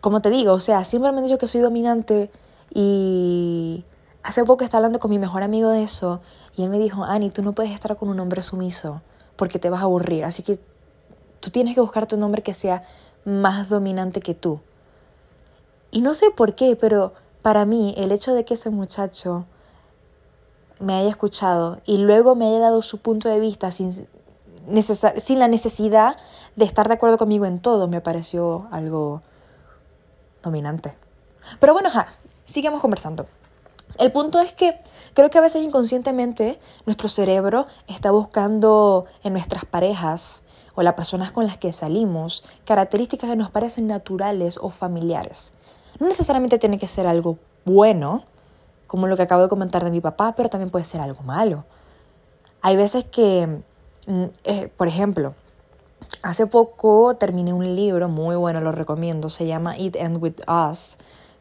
como 0.00 0.22
te 0.22 0.30
digo, 0.30 0.54
o 0.54 0.60
sea, 0.60 0.86
siempre 0.86 1.12
me 1.12 1.18
han 1.18 1.24
dicho 1.24 1.36
que 1.36 1.46
soy 1.46 1.60
dominante 1.60 2.30
y 2.72 3.84
hace 4.22 4.42
poco 4.42 4.64
estaba 4.64 4.78
hablando 4.78 5.00
con 5.00 5.10
mi 5.10 5.18
mejor 5.18 5.42
amigo 5.42 5.68
de 5.68 5.82
eso 5.82 6.22
y 6.56 6.62
él 6.62 6.70
me 6.70 6.78
dijo, 6.78 7.04
Ani, 7.04 7.28
tú 7.28 7.42
no 7.42 7.52
puedes 7.52 7.72
estar 7.72 7.94
con 7.98 8.08
un 8.08 8.18
hombre 8.18 8.40
sumiso 8.40 9.02
porque 9.36 9.58
te 9.58 9.68
vas 9.68 9.82
a 9.82 9.84
aburrir, 9.84 10.24
así 10.24 10.42
que 10.42 10.58
tú 11.40 11.50
tienes 11.50 11.74
que 11.74 11.82
buscarte 11.82 12.14
un 12.14 12.22
hombre 12.22 12.42
que 12.42 12.54
sea 12.54 12.84
más 13.26 13.68
dominante 13.68 14.22
que 14.22 14.32
tú. 14.34 14.60
Y 15.90 16.00
no 16.00 16.14
sé 16.14 16.30
por 16.30 16.54
qué, 16.54 16.74
pero 16.74 17.12
para 17.42 17.66
mí 17.66 17.92
el 17.98 18.12
hecho 18.12 18.32
de 18.32 18.46
que 18.46 18.54
ese 18.54 18.70
muchacho 18.70 19.44
me 20.80 20.94
haya 20.94 21.10
escuchado 21.10 21.80
y 21.84 21.98
luego 21.98 22.34
me 22.34 22.48
haya 22.48 22.58
dado 22.58 22.82
su 22.82 22.98
punto 22.98 23.28
de 23.28 23.38
vista 23.38 23.70
sin, 23.70 23.92
sin 23.92 25.38
la 25.38 25.48
necesidad 25.48 26.16
de 26.56 26.64
estar 26.64 26.88
de 26.88 26.94
acuerdo 26.94 27.18
conmigo 27.18 27.46
en 27.46 27.60
todo, 27.60 27.86
me 27.86 28.00
pareció 28.00 28.66
algo 28.72 29.22
dominante. 30.42 30.94
Pero 31.58 31.72
bueno, 31.72 31.90
ja, 31.90 32.08
sigamos 32.44 32.80
conversando. 32.80 33.26
El 33.98 34.12
punto 34.12 34.40
es 34.40 34.52
que 34.52 34.80
creo 35.14 35.30
que 35.30 35.38
a 35.38 35.42
veces 35.42 35.62
inconscientemente 35.62 36.58
nuestro 36.86 37.08
cerebro 37.08 37.66
está 37.86 38.10
buscando 38.10 39.06
en 39.22 39.32
nuestras 39.32 39.64
parejas 39.64 40.42
o 40.74 40.82
las 40.82 40.94
personas 40.94 41.32
con 41.32 41.46
las 41.46 41.58
que 41.58 41.72
salimos 41.72 42.44
características 42.64 43.30
que 43.30 43.36
nos 43.36 43.50
parecen 43.50 43.86
naturales 43.86 44.58
o 44.60 44.70
familiares. 44.70 45.52
No 45.98 46.06
necesariamente 46.06 46.58
tiene 46.58 46.78
que 46.78 46.88
ser 46.88 47.06
algo 47.06 47.38
bueno, 47.64 48.24
como 48.90 49.06
lo 49.06 49.16
que 49.16 49.22
acabo 49.22 49.40
de 49.42 49.48
comentar 49.48 49.84
de 49.84 49.92
mi 49.92 50.00
papá, 50.00 50.34
pero 50.36 50.48
también 50.48 50.68
puede 50.68 50.84
ser 50.84 51.00
algo 51.00 51.22
malo. 51.22 51.64
Hay 52.60 52.74
veces 52.74 53.04
que, 53.04 53.62
mm, 54.08 54.24
eh, 54.42 54.66
por 54.76 54.88
ejemplo, 54.88 55.36
hace 56.24 56.48
poco 56.48 57.14
terminé 57.14 57.52
un 57.52 57.76
libro 57.76 58.08
muy 58.08 58.34
bueno, 58.34 58.60
lo 58.60 58.72
recomiendo, 58.72 59.30
se 59.30 59.46
llama 59.46 59.78
It 59.78 59.94
End 59.94 60.20
With 60.20 60.40
Us. 60.48 60.96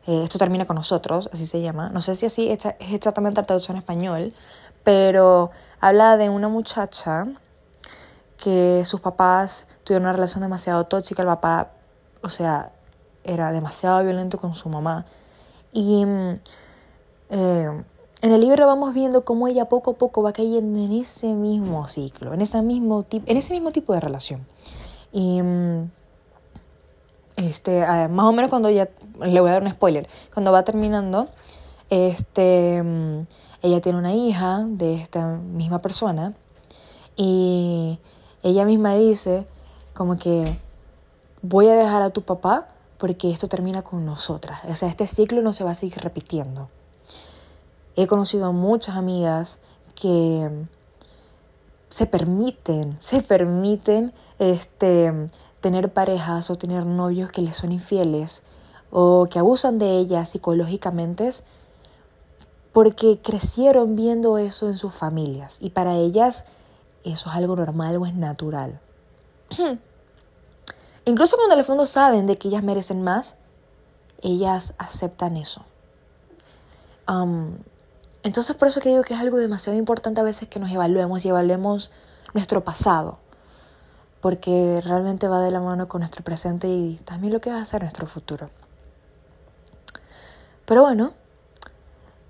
Eh, 0.06 0.22
esto 0.26 0.38
termina 0.38 0.68
con 0.68 0.76
nosotros, 0.76 1.28
así 1.34 1.48
se 1.48 1.60
llama. 1.60 1.90
No 1.90 2.02
sé 2.02 2.14
si 2.14 2.28
así 2.28 2.52
es 2.52 2.60
exactamente 2.92 3.42
la 3.42 3.48
traducción 3.48 3.78
en 3.78 3.80
español, 3.82 4.34
pero 4.84 5.50
habla 5.80 6.18
de 6.18 6.30
una 6.30 6.50
muchacha 6.50 7.30
que 8.38 8.84
sus 8.86 9.02
papás 9.02 9.66
tuvieron 9.84 10.04
una 10.04 10.14
relación 10.14 10.42
demasiado 10.44 10.84
tóxica, 10.86 11.24
el 11.24 11.30
papá, 11.30 11.72
o 12.22 12.30
sea, 12.30 12.72
era 13.24 13.52
demasiado 13.52 14.04
violento 14.04 14.38
con 14.38 14.54
su 14.54 14.70
mamá. 14.70 15.08
Y 15.74 16.06
mm, 16.06 16.36
eh, 17.30 17.84
en 18.22 18.32
el 18.32 18.42
libro 18.42 18.68
vamos 18.68 18.94
viendo 18.94 19.24
cómo 19.24 19.48
ella 19.48 19.66
poco 19.66 19.92
a 19.92 19.94
poco 19.94 20.22
va 20.22 20.34
cayendo 20.34 20.80
en 20.80 20.92
ese 20.92 21.34
mismo 21.34 21.88
ciclo, 21.88 22.34
en, 22.34 22.42
ese 22.42 22.62
mismo, 22.62 23.06
en 23.12 23.38
ese 23.38 23.54
mismo 23.54 23.72
tipo 23.72 23.94
de 23.94 24.02
relación. 24.02 24.46
Y 25.14 25.42
mm, 25.42 25.90
este, 27.38 27.80
más 28.10 28.26
o 28.26 28.32
menos 28.34 28.50
cuando 28.50 28.70
ya, 28.70 28.90
le 29.22 29.40
voy 29.40 29.50
a 29.50 29.54
dar 29.54 29.64
un 29.64 29.72
spoiler, 29.72 30.10
cuando 30.34 30.52
va 30.52 30.64
terminando, 30.64 31.30
este, 31.90 32.84
mm, 32.84 33.22
ella 33.62 33.82
tiene 33.82 33.98
una 33.98 34.14
hija 34.14 34.66
de 34.68 34.96
esta 34.96 35.26
misma 35.26 35.82
persona 35.82 36.34
y 37.16 38.00
ella 38.44 38.66
misma 38.66 38.96
dice 38.96 39.46
como 39.94 40.18
que 40.18 40.46
voy 41.42 41.68
a 41.68 41.74
dejar 41.74 42.02
a 42.02 42.10
tu 42.10 42.22
papá 42.22 42.68
porque 42.98 43.32
esto 43.32 43.48
termina 43.48 43.82
con 43.82 44.06
nosotras. 44.06 44.60
O 44.70 44.76
sea, 44.76 44.90
este 44.90 45.08
ciclo 45.08 45.42
no 45.42 45.54
se 45.54 45.64
va 45.64 45.72
a 45.72 45.76
seguir 45.76 46.00
repitiendo. 46.00 46.70
He 48.00 48.08
conocido 48.08 48.46
a 48.46 48.52
muchas 48.54 48.96
amigas 48.96 49.60
que 49.94 50.50
se 51.90 52.06
permiten, 52.06 52.98
se 53.02 53.22
permiten 53.22 54.14
este, 54.38 55.30
tener 55.60 55.92
parejas 55.92 56.50
o 56.50 56.56
tener 56.56 56.86
novios 56.86 57.30
que 57.30 57.42
les 57.42 57.58
son 57.58 57.74
infieles 57.74 58.42
o 58.90 59.28
que 59.30 59.38
abusan 59.38 59.80
de 59.80 59.98
ellas 59.98 60.30
psicológicamente 60.30 61.30
porque 62.72 63.20
crecieron 63.22 63.98
viendo 63.98 64.38
eso 64.38 64.70
en 64.70 64.78
sus 64.78 64.94
familias 64.94 65.58
y 65.60 65.72
para 65.72 65.98
ellas 65.98 66.46
eso 67.04 67.30
es 67.30 67.36
algo 67.36 67.58
normal 67.58 67.98
o 67.98 68.06
es 68.06 68.14
natural. 68.14 68.80
Incluso 71.04 71.36
cuando 71.36 71.56
al 71.56 71.66
fondo 71.66 71.86
saben 71.86 72.28
de 72.28 72.38
que 72.38 72.48
ellas 72.48 72.64
merecen 72.64 73.02
más, 73.04 73.36
ellas 74.22 74.74
aceptan 74.78 75.36
eso. 75.36 75.66
Entonces 78.24 78.56
por 78.56 78.68
eso 78.68 78.82
que 78.82 78.90
digo 78.90 79.04
que 79.04 79.14
es 79.14 79.20
algo 79.20 79.38
demasiado 79.38 79.78
importante 79.78 80.22
a 80.22 80.24
veces 80.24 80.50
que 80.50 80.60
nos 80.60 80.72
evaluemos 80.72 81.24
y 81.26 81.30
evaluemos 81.30 81.92
nuestro 82.34 82.64
pasado, 82.64 83.20
porque 84.22 84.82
realmente 84.84 85.28
va 85.28 85.42
de 85.42 85.52
la 85.52 85.62
mano 85.62 85.88
con 85.88 86.00
nuestro 86.00 86.24
presente 86.24 86.68
y 86.68 87.00
también 87.06 87.34
lo 87.34 87.42
que 87.42 87.52
va 87.52 87.62
a 87.62 87.66
ser 87.66 87.82
nuestro 87.82 88.08
futuro. 88.08 88.50
Pero 90.66 90.84
bueno, 90.84 91.14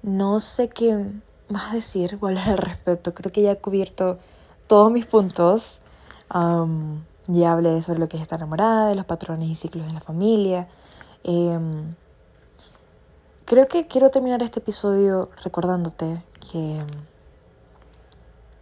no 0.02 0.40
sé 0.40 0.70
qué 0.70 1.06
más 1.50 1.74
decir 1.74 2.18
hablar 2.22 2.50
al 2.50 2.58
respecto. 2.58 3.14
Creo 3.14 3.32
que 3.32 3.42
ya 3.42 3.52
he 3.52 3.58
cubierto 3.58 4.20
todos 4.68 4.92
mis 4.92 5.06
puntos. 5.06 5.82
ya 7.28 7.52
hablé 7.52 7.82
sobre 7.82 8.00
lo 8.00 8.08
que 8.08 8.18
es 8.18 8.24
estar 8.24 8.40
enamorada, 8.40 8.90
de 8.90 8.96
los 8.96 9.06
patrones 9.06 9.50
y 9.50 9.56
ciclos 9.56 9.88
de 9.88 9.94
la 9.94 10.02
familia. 10.02 10.68
Em, 11.24 11.96
creo 13.50 13.66
que 13.66 13.88
quiero 13.88 14.12
terminar 14.12 14.44
este 14.44 14.60
episodio 14.60 15.32
recordándote 15.44 16.24
que 16.52 16.84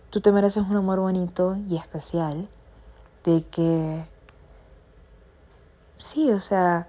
tú 0.10 0.21
te 0.21 0.32
mereces 0.32 0.63
un 0.63 0.78
amor 0.78 1.02
bonito 1.02 1.58
y 1.69 1.76
especial. 1.76 2.47
De 3.26 3.43
que... 3.43 4.06
Sí, 5.97 6.32
o 6.32 6.39
sea, 6.39 6.88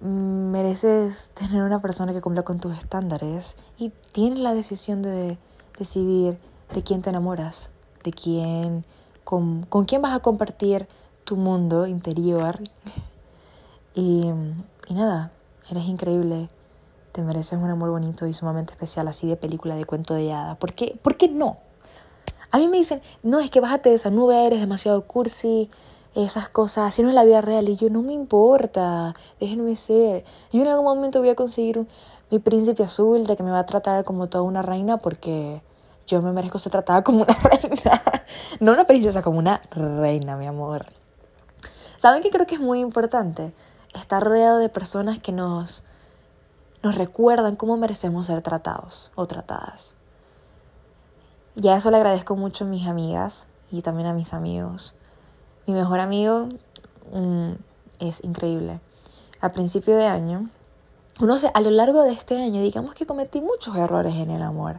mereces 0.00 1.28
tener 1.34 1.62
una 1.62 1.82
persona 1.82 2.14
que 2.14 2.22
cumpla 2.22 2.42
con 2.42 2.58
tus 2.58 2.78
estándares 2.78 3.56
y 3.76 3.90
tienes 4.12 4.38
la 4.38 4.54
decisión 4.54 5.02
de 5.02 5.36
decidir 5.78 6.38
de 6.72 6.82
quién 6.82 7.02
te 7.02 7.10
enamoras, 7.10 7.68
de 8.02 8.12
quién, 8.12 8.86
con, 9.24 9.66
con 9.66 9.84
quién 9.84 10.00
vas 10.00 10.16
a 10.16 10.20
compartir 10.20 10.88
tu 11.24 11.36
mundo 11.36 11.86
interior. 11.86 12.60
Y, 13.94 14.32
y 14.88 14.94
nada, 14.94 15.32
eres 15.68 15.84
increíble, 15.84 16.48
te 17.16 17.22
mereces 17.22 17.58
un 17.58 17.70
amor 17.70 17.88
bonito 17.88 18.26
y 18.26 18.34
sumamente 18.34 18.74
especial, 18.74 19.08
así 19.08 19.26
de 19.26 19.36
película 19.36 19.74
de 19.74 19.86
cuento 19.86 20.12
de 20.12 20.34
hadas. 20.34 20.58
¿Por 20.58 20.74
qué, 20.74 20.98
¿Por 21.02 21.16
qué 21.16 21.28
no? 21.28 21.56
A 22.50 22.58
mí 22.58 22.68
me 22.68 22.76
dicen, 22.76 23.00
no, 23.22 23.40
es 23.40 23.50
que 23.50 23.58
bájate 23.58 23.88
de 23.88 23.94
esa 23.94 24.10
nube, 24.10 24.46
eres 24.46 24.60
demasiado 24.60 25.00
cursi, 25.06 25.70
esas 26.14 26.50
cosas, 26.50 26.94
si 26.94 27.02
no 27.02 27.08
es 27.08 27.14
la 27.14 27.24
vida 27.24 27.40
real. 27.40 27.70
Y 27.70 27.76
yo, 27.76 27.88
no 27.88 28.02
me 28.02 28.12
importa, 28.12 29.14
déjenme 29.40 29.76
ser. 29.76 30.26
Yo 30.52 30.60
en 30.60 30.68
algún 30.68 30.84
momento 30.84 31.20
voy 31.20 31.30
a 31.30 31.34
conseguir 31.34 31.86
mi 32.30 32.38
príncipe 32.38 32.82
azul 32.82 33.26
de 33.26 33.34
que 33.34 33.42
me 33.42 33.50
va 33.50 33.60
a 33.60 33.66
tratar 33.66 34.04
como 34.04 34.26
toda 34.26 34.44
una 34.44 34.60
reina 34.60 34.98
porque 34.98 35.62
yo 36.06 36.20
me 36.20 36.32
merezco 36.32 36.58
ser 36.58 36.72
tratada 36.72 37.02
como 37.02 37.22
una 37.22 37.34
reina. 37.42 38.02
no 38.60 38.72
una 38.72 38.86
princesa, 38.86 39.22
como 39.22 39.38
una 39.38 39.62
reina, 39.70 40.36
mi 40.36 40.46
amor. 40.46 40.84
¿Saben 41.96 42.22
qué 42.22 42.28
creo 42.28 42.46
que 42.46 42.56
es 42.56 42.60
muy 42.60 42.80
importante? 42.80 43.54
Estar 43.94 44.22
rodeado 44.22 44.58
de 44.58 44.68
personas 44.68 45.18
que 45.18 45.32
nos, 45.32 45.82
nos 46.82 46.94
recuerdan 46.94 47.56
cómo 47.56 47.76
merecemos 47.76 48.26
ser 48.26 48.42
tratados 48.42 49.10
o 49.14 49.26
tratadas. 49.26 49.94
Y 51.54 51.68
a 51.68 51.76
eso 51.76 51.90
le 51.90 51.96
agradezco 51.96 52.36
mucho 52.36 52.64
a 52.64 52.68
mis 52.68 52.86
amigas 52.86 53.48
y 53.70 53.82
también 53.82 54.08
a 54.08 54.12
mis 54.12 54.34
amigos 54.34 54.94
mi 55.66 55.74
mejor 55.74 56.00
amigo 56.00 56.48
mm, 57.12 57.52
es 57.98 58.22
increíble. 58.22 58.80
A 59.40 59.52
principio 59.52 59.96
de 59.96 60.06
año, 60.06 60.48
no 61.20 61.38
sé, 61.38 61.50
a 61.52 61.60
lo 61.60 61.70
largo 61.70 62.02
de 62.02 62.12
este 62.12 62.40
año, 62.40 62.62
digamos 62.62 62.94
que 62.94 63.06
cometí 63.06 63.40
muchos 63.40 63.76
errores 63.76 64.14
en 64.14 64.30
el 64.30 64.42
amor. 64.42 64.78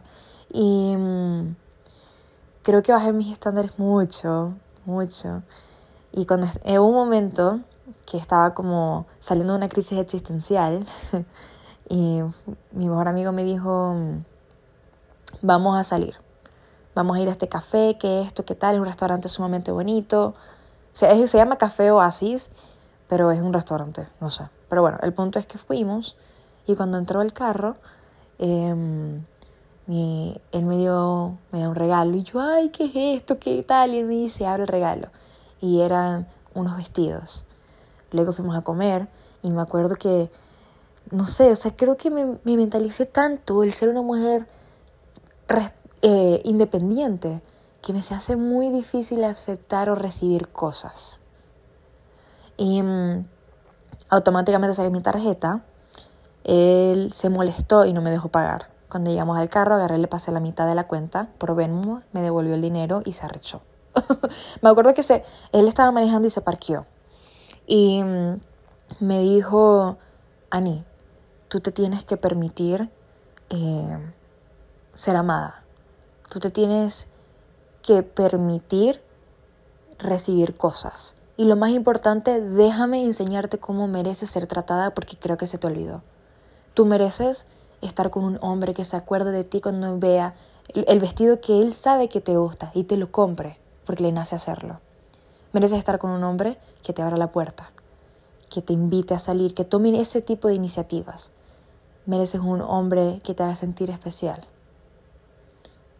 Y 0.50 0.94
mm, 0.96 1.56
creo 2.62 2.82
que 2.82 2.92
bajé 2.92 3.12
mis 3.12 3.32
estándares 3.32 3.78
mucho, 3.78 4.54
mucho. 4.86 5.42
Y 6.12 6.24
cuando 6.24 6.48
en 6.64 6.80
un 6.80 6.94
momento 6.94 7.60
que 8.06 8.16
estaba 8.16 8.54
como 8.54 9.06
saliendo 9.20 9.52
de 9.52 9.58
una 9.58 9.68
crisis 9.68 9.98
existencial, 9.98 10.86
y 11.88 12.20
mi 12.72 12.88
mejor 12.88 13.08
amigo 13.08 13.32
me 13.32 13.44
dijo, 13.44 13.94
vamos 15.42 15.78
a 15.78 15.84
salir, 15.84 16.16
vamos 16.94 17.16
a 17.16 17.20
ir 17.20 17.28
a 17.28 17.32
este 17.32 17.48
café, 17.48 17.96
que 17.98 18.22
esto, 18.22 18.44
qué 18.44 18.54
tal, 18.54 18.74
es 18.74 18.80
un 18.80 18.86
restaurante 18.86 19.28
sumamente 19.28 19.72
bonito, 19.72 20.34
se, 20.92 21.28
se 21.28 21.38
llama 21.38 21.56
Café 21.56 21.90
Oasis, 21.90 22.50
pero 23.08 23.30
es 23.30 23.40
un 23.40 23.52
restaurante, 23.52 24.08
no 24.20 24.30
sé. 24.30 24.44
Pero 24.68 24.82
bueno, 24.82 24.98
el 25.02 25.12
punto 25.12 25.38
es 25.38 25.46
que 25.46 25.56
fuimos 25.56 26.16
y 26.66 26.76
cuando 26.76 26.98
entró 26.98 27.22
el 27.22 27.32
carro, 27.32 27.76
eh, 28.38 28.74
él 29.88 30.64
me 30.66 30.76
dio, 30.76 31.38
me 31.50 31.60
dio 31.60 31.70
un 31.70 31.74
regalo 31.74 32.16
y 32.16 32.22
yo, 32.22 32.40
ay, 32.40 32.68
¿qué 32.68 32.84
es 32.84 33.20
esto? 33.20 33.38
¿Qué 33.38 33.62
tal? 33.62 33.94
Y 33.94 33.98
él 33.98 34.06
me 34.06 34.14
dice, 34.14 34.46
abre 34.46 34.62
el 34.62 34.68
regalo. 34.68 35.08
Y 35.60 35.80
eran 35.80 36.28
unos 36.54 36.76
vestidos. 36.76 37.44
Luego 38.10 38.32
fuimos 38.32 38.56
a 38.56 38.60
comer 38.60 39.08
y 39.42 39.50
me 39.50 39.62
acuerdo 39.62 39.94
que, 39.96 40.30
no 41.10 41.26
sé, 41.26 41.50
o 41.52 41.56
sea, 41.56 41.74
creo 41.76 41.96
que 41.96 42.10
me, 42.10 42.38
me 42.44 42.56
mentalicé 42.56 43.06
tanto 43.06 43.62
el 43.62 43.72
ser 43.72 43.88
una 43.88 44.02
mujer 44.02 44.46
eh, 46.02 46.40
independiente 46.44 47.42
que 47.82 47.92
me 47.92 48.02
se 48.02 48.14
hace 48.14 48.36
muy 48.36 48.70
difícil 48.70 49.24
aceptar 49.24 49.88
o 49.90 49.94
recibir 49.94 50.48
cosas. 50.48 51.20
Y 52.56 52.82
mm, 52.82 53.24
automáticamente 54.10 54.74
saqué 54.74 54.90
mi 54.90 55.00
tarjeta. 55.00 55.62
Él 56.44 57.12
se 57.12 57.30
molestó 57.30 57.84
y 57.84 57.92
no 57.92 58.02
me 58.02 58.10
dejó 58.10 58.28
pagar. 58.28 58.70
Cuando 58.88 59.10
llegamos 59.10 59.38
al 59.38 59.48
carro, 59.48 59.74
agarré, 59.74 59.98
le 59.98 60.08
pasé 60.08 60.32
la 60.32 60.40
mitad 60.40 60.66
de 60.66 60.74
la 60.74 60.86
cuenta 60.86 61.28
por 61.38 61.54
Venmo, 61.54 62.02
me 62.12 62.22
devolvió 62.22 62.54
el 62.54 62.62
dinero 62.62 63.02
y 63.04 63.12
se 63.12 63.26
arrechó. 63.26 63.60
me 64.62 64.70
acuerdo 64.70 64.94
que 64.94 65.02
se, 65.02 65.24
él 65.52 65.68
estaba 65.68 65.90
manejando 65.90 66.26
y 66.26 66.30
se 66.30 66.40
parqueó. 66.40 66.86
Y 67.66 68.02
mm, 68.02 68.40
me 69.00 69.20
dijo, 69.20 69.98
Ani, 70.50 70.84
tú 71.48 71.60
te 71.60 71.72
tienes 71.72 72.04
que 72.04 72.16
permitir 72.16 72.90
eh, 73.50 73.98
ser 74.94 75.16
amada. 75.16 75.62
Tú 76.30 76.40
te 76.40 76.50
tienes 76.50 77.06
que 77.82 78.02
permitir 78.02 79.00
recibir 79.98 80.56
cosas. 80.56 81.14
Y 81.36 81.44
lo 81.44 81.56
más 81.56 81.70
importante, 81.70 82.40
déjame 82.40 83.04
enseñarte 83.04 83.58
cómo 83.58 83.86
mereces 83.86 84.30
ser 84.30 84.46
tratada 84.46 84.92
porque 84.92 85.16
creo 85.16 85.38
que 85.38 85.46
se 85.46 85.58
te 85.58 85.66
olvidó. 85.66 86.02
Tú 86.74 86.84
mereces 86.84 87.46
estar 87.80 88.10
con 88.10 88.24
un 88.24 88.38
hombre 88.42 88.74
que 88.74 88.84
se 88.84 88.96
acuerde 88.96 89.30
de 89.30 89.44
ti 89.44 89.60
cuando 89.60 89.98
vea 89.98 90.34
el 90.74 90.98
vestido 90.98 91.40
que 91.40 91.62
él 91.62 91.72
sabe 91.72 92.08
que 92.08 92.20
te 92.20 92.36
gusta 92.36 92.72
y 92.74 92.84
te 92.84 92.96
lo 92.96 93.10
compre 93.10 93.56
porque 93.86 94.02
le 94.02 94.12
nace 94.12 94.36
hacerlo. 94.36 94.80
Mereces 95.52 95.78
estar 95.78 95.98
con 95.98 96.10
un 96.10 96.24
hombre 96.24 96.58
que 96.82 96.92
te 96.92 97.00
abra 97.00 97.16
la 97.16 97.32
puerta, 97.32 97.70
que 98.50 98.60
te 98.60 98.74
invite 98.74 99.14
a 99.14 99.18
salir, 99.18 99.54
que 99.54 99.64
tome 99.64 99.98
ese 99.98 100.20
tipo 100.20 100.48
de 100.48 100.54
iniciativas. 100.54 101.30
Mereces 102.08 102.40
un 102.40 102.62
hombre 102.62 103.20
que 103.22 103.34
te 103.34 103.42
haga 103.42 103.54
sentir 103.54 103.90
especial. 103.90 104.46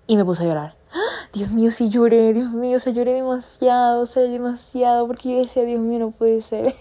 Y 0.06 0.16
me 0.16 0.24
puse 0.24 0.44
a 0.44 0.46
llorar. 0.46 0.74
Dios 1.34 1.50
mío, 1.50 1.70
si 1.70 1.90
lloré, 1.90 2.32
Dios 2.32 2.50
mío, 2.50 2.80
se 2.80 2.94
lloré 2.94 3.12
demasiado, 3.12 4.00
o 4.00 4.06
sea, 4.06 4.22
demasiado, 4.22 5.06
porque 5.06 5.34
yo 5.34 5.38
decía, 5.40 5.64
Dios 5.64 5.82
mío, 5.82 5.98
no 5.98 6.10
puede 6.10 6.40
ser. 6.40 6.74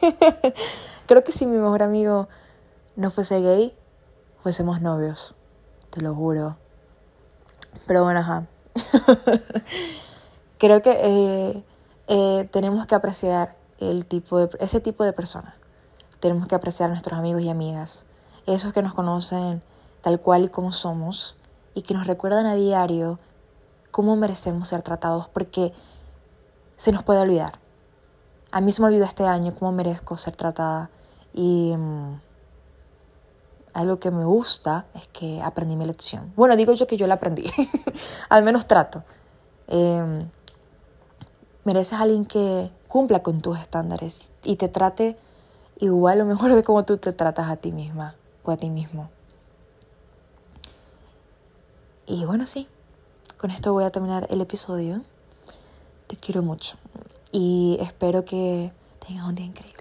Creo 1.07 1.25
que 1.25 1.33
si 1.33 1.45
mi 1.45 1.57
mejor 1.57 1.83
amigo 1.83 2.29
no 2.95 3.11
fuese 3.11 3.41
gay, 3.41 3.75
fuésemos 4.43 4.79
novios, 4.79 5.35
te 5.89 5.99
lo 5.99 6.15
juro. 6.15 6.55
Pero 7.85 8.05
bueno, 8.05 8.21
ajá. 8.21 8.45
Creo 10.57 10.81
que 10.81 10.97
eh, 11.03 11.63
eh, 12.07 12.49
tenemos 12.51 12.87
que 12.87 12.95
apreciar 12.95 13.57
el 13.79 14.05
tipo 14.05 14.39
de, 14.39 14.49
ese 14.61 14.79
tipo 14.79 15.03
de 15.03 15.11
personas. 15.11 15.53
Tenemos 16.21 16.47
que 16.47 16.55
apreciar 16.55 16.89
a 16.89 16.93
nuestros 16.93 17.19
amigos 17.19 17.41
y 17.41 17.49
amigas, 17.49 18.07
esos 18.47 18.73
que 18.73 18.81
nos 18.81 18.93
conocen 18.93 19.62
tal 20.01 20.19
cual 20.19 20.45
y 20.45 20.49
como 20.49 20.71
somos 20.71 21.36
y 21.73 21.81
que 21.81 21.93
nos 21.93 22.07
recuerdan 22.07 22.45
a 22.45 22.55
diario 22.55 23.19
cómo 23.91 24.15
merecemos 24.15 24.69
ser 24.69 24.81
tratados 24.81 25.27
porque 25.27 25.73
se 26.77 26.91
nos 26.91 27.03
puede 27.03 27.19
olvidar. 27.19 27.60
A 28.51 28.62
mí 28.62 28.71
se 28.71 28.81
me 28.81 28.88
olvidó 28.88 29.05
este 29.05 29.25
año 29.25 29.53
cómo 29.53 29.71
merezco 29.73 30.17
ser 30.17 30.36
tratada 30.36 30.89
y 31.33 31.75
mm, 31.75 32.21
algo 33.73 33.99
que 33.99 34.12
me 34.12 34.23
gusta 34.23 34.86
es 34.95 35.07
que 35.10 35.41
aprendí 35.41 35.75
mi 35.75 35.86
lección. 35.86 36.31
Bueno, 36.36 36.55
digo 36.55 36.73
yo 36.73 36.88
que 36.88 36.97
yo 36.97 37.05
la 37.05 37.15
aprendí, 37.15 37.51
al 38.29 38.43
menos 38.43 38.65
trato. 38.65 39.03
Em, 39.67 40.29
mereces 41.65 41.99
a 41.99 42.03
alguien 42.03 42.25
que 42.25 42.71
cumpla 42.88 43.21
con 43.21 43.41
tus 43.41 43.60
estándares 43.60 44.31
y 44.43 44.55
te 44.55 44.69
trate 44.69 45.17
igual 45.79 46.21
o 46.21 46.25
mejor 46.25 46.55
de 46.55 46.63
cómo 46.63 46.86
tú 46.86 46.97
te 46.97 47.12
tratas 47.12 47.49
a 47.49 47.57
ti 47.57 47.73
misma 47.73 48.15
a 48.51 48.57
ti 48.57 48.69
mismo. 48.69 49.10
Y 52.05 52.25
bueno, 52.25 52.45
sí, 52.45 52.67
con 53.38 53.51
esto 53.51 53.73
voy 53.73 53.83
a 53.83 53.89
terminar 53.89 54.27
el 54.29 54.41
episodio. 54.41 55.01
Te 56.07 56.15
quiero 56.15 56.41
mucho 56.41 56.77
y 57.31 57.77
espero 57.81 58.23
que 58.23 58.71
tengas 59.05 59.27
un 59.27 59.36
día 59.36 59.45
increíble. 59.45 59.76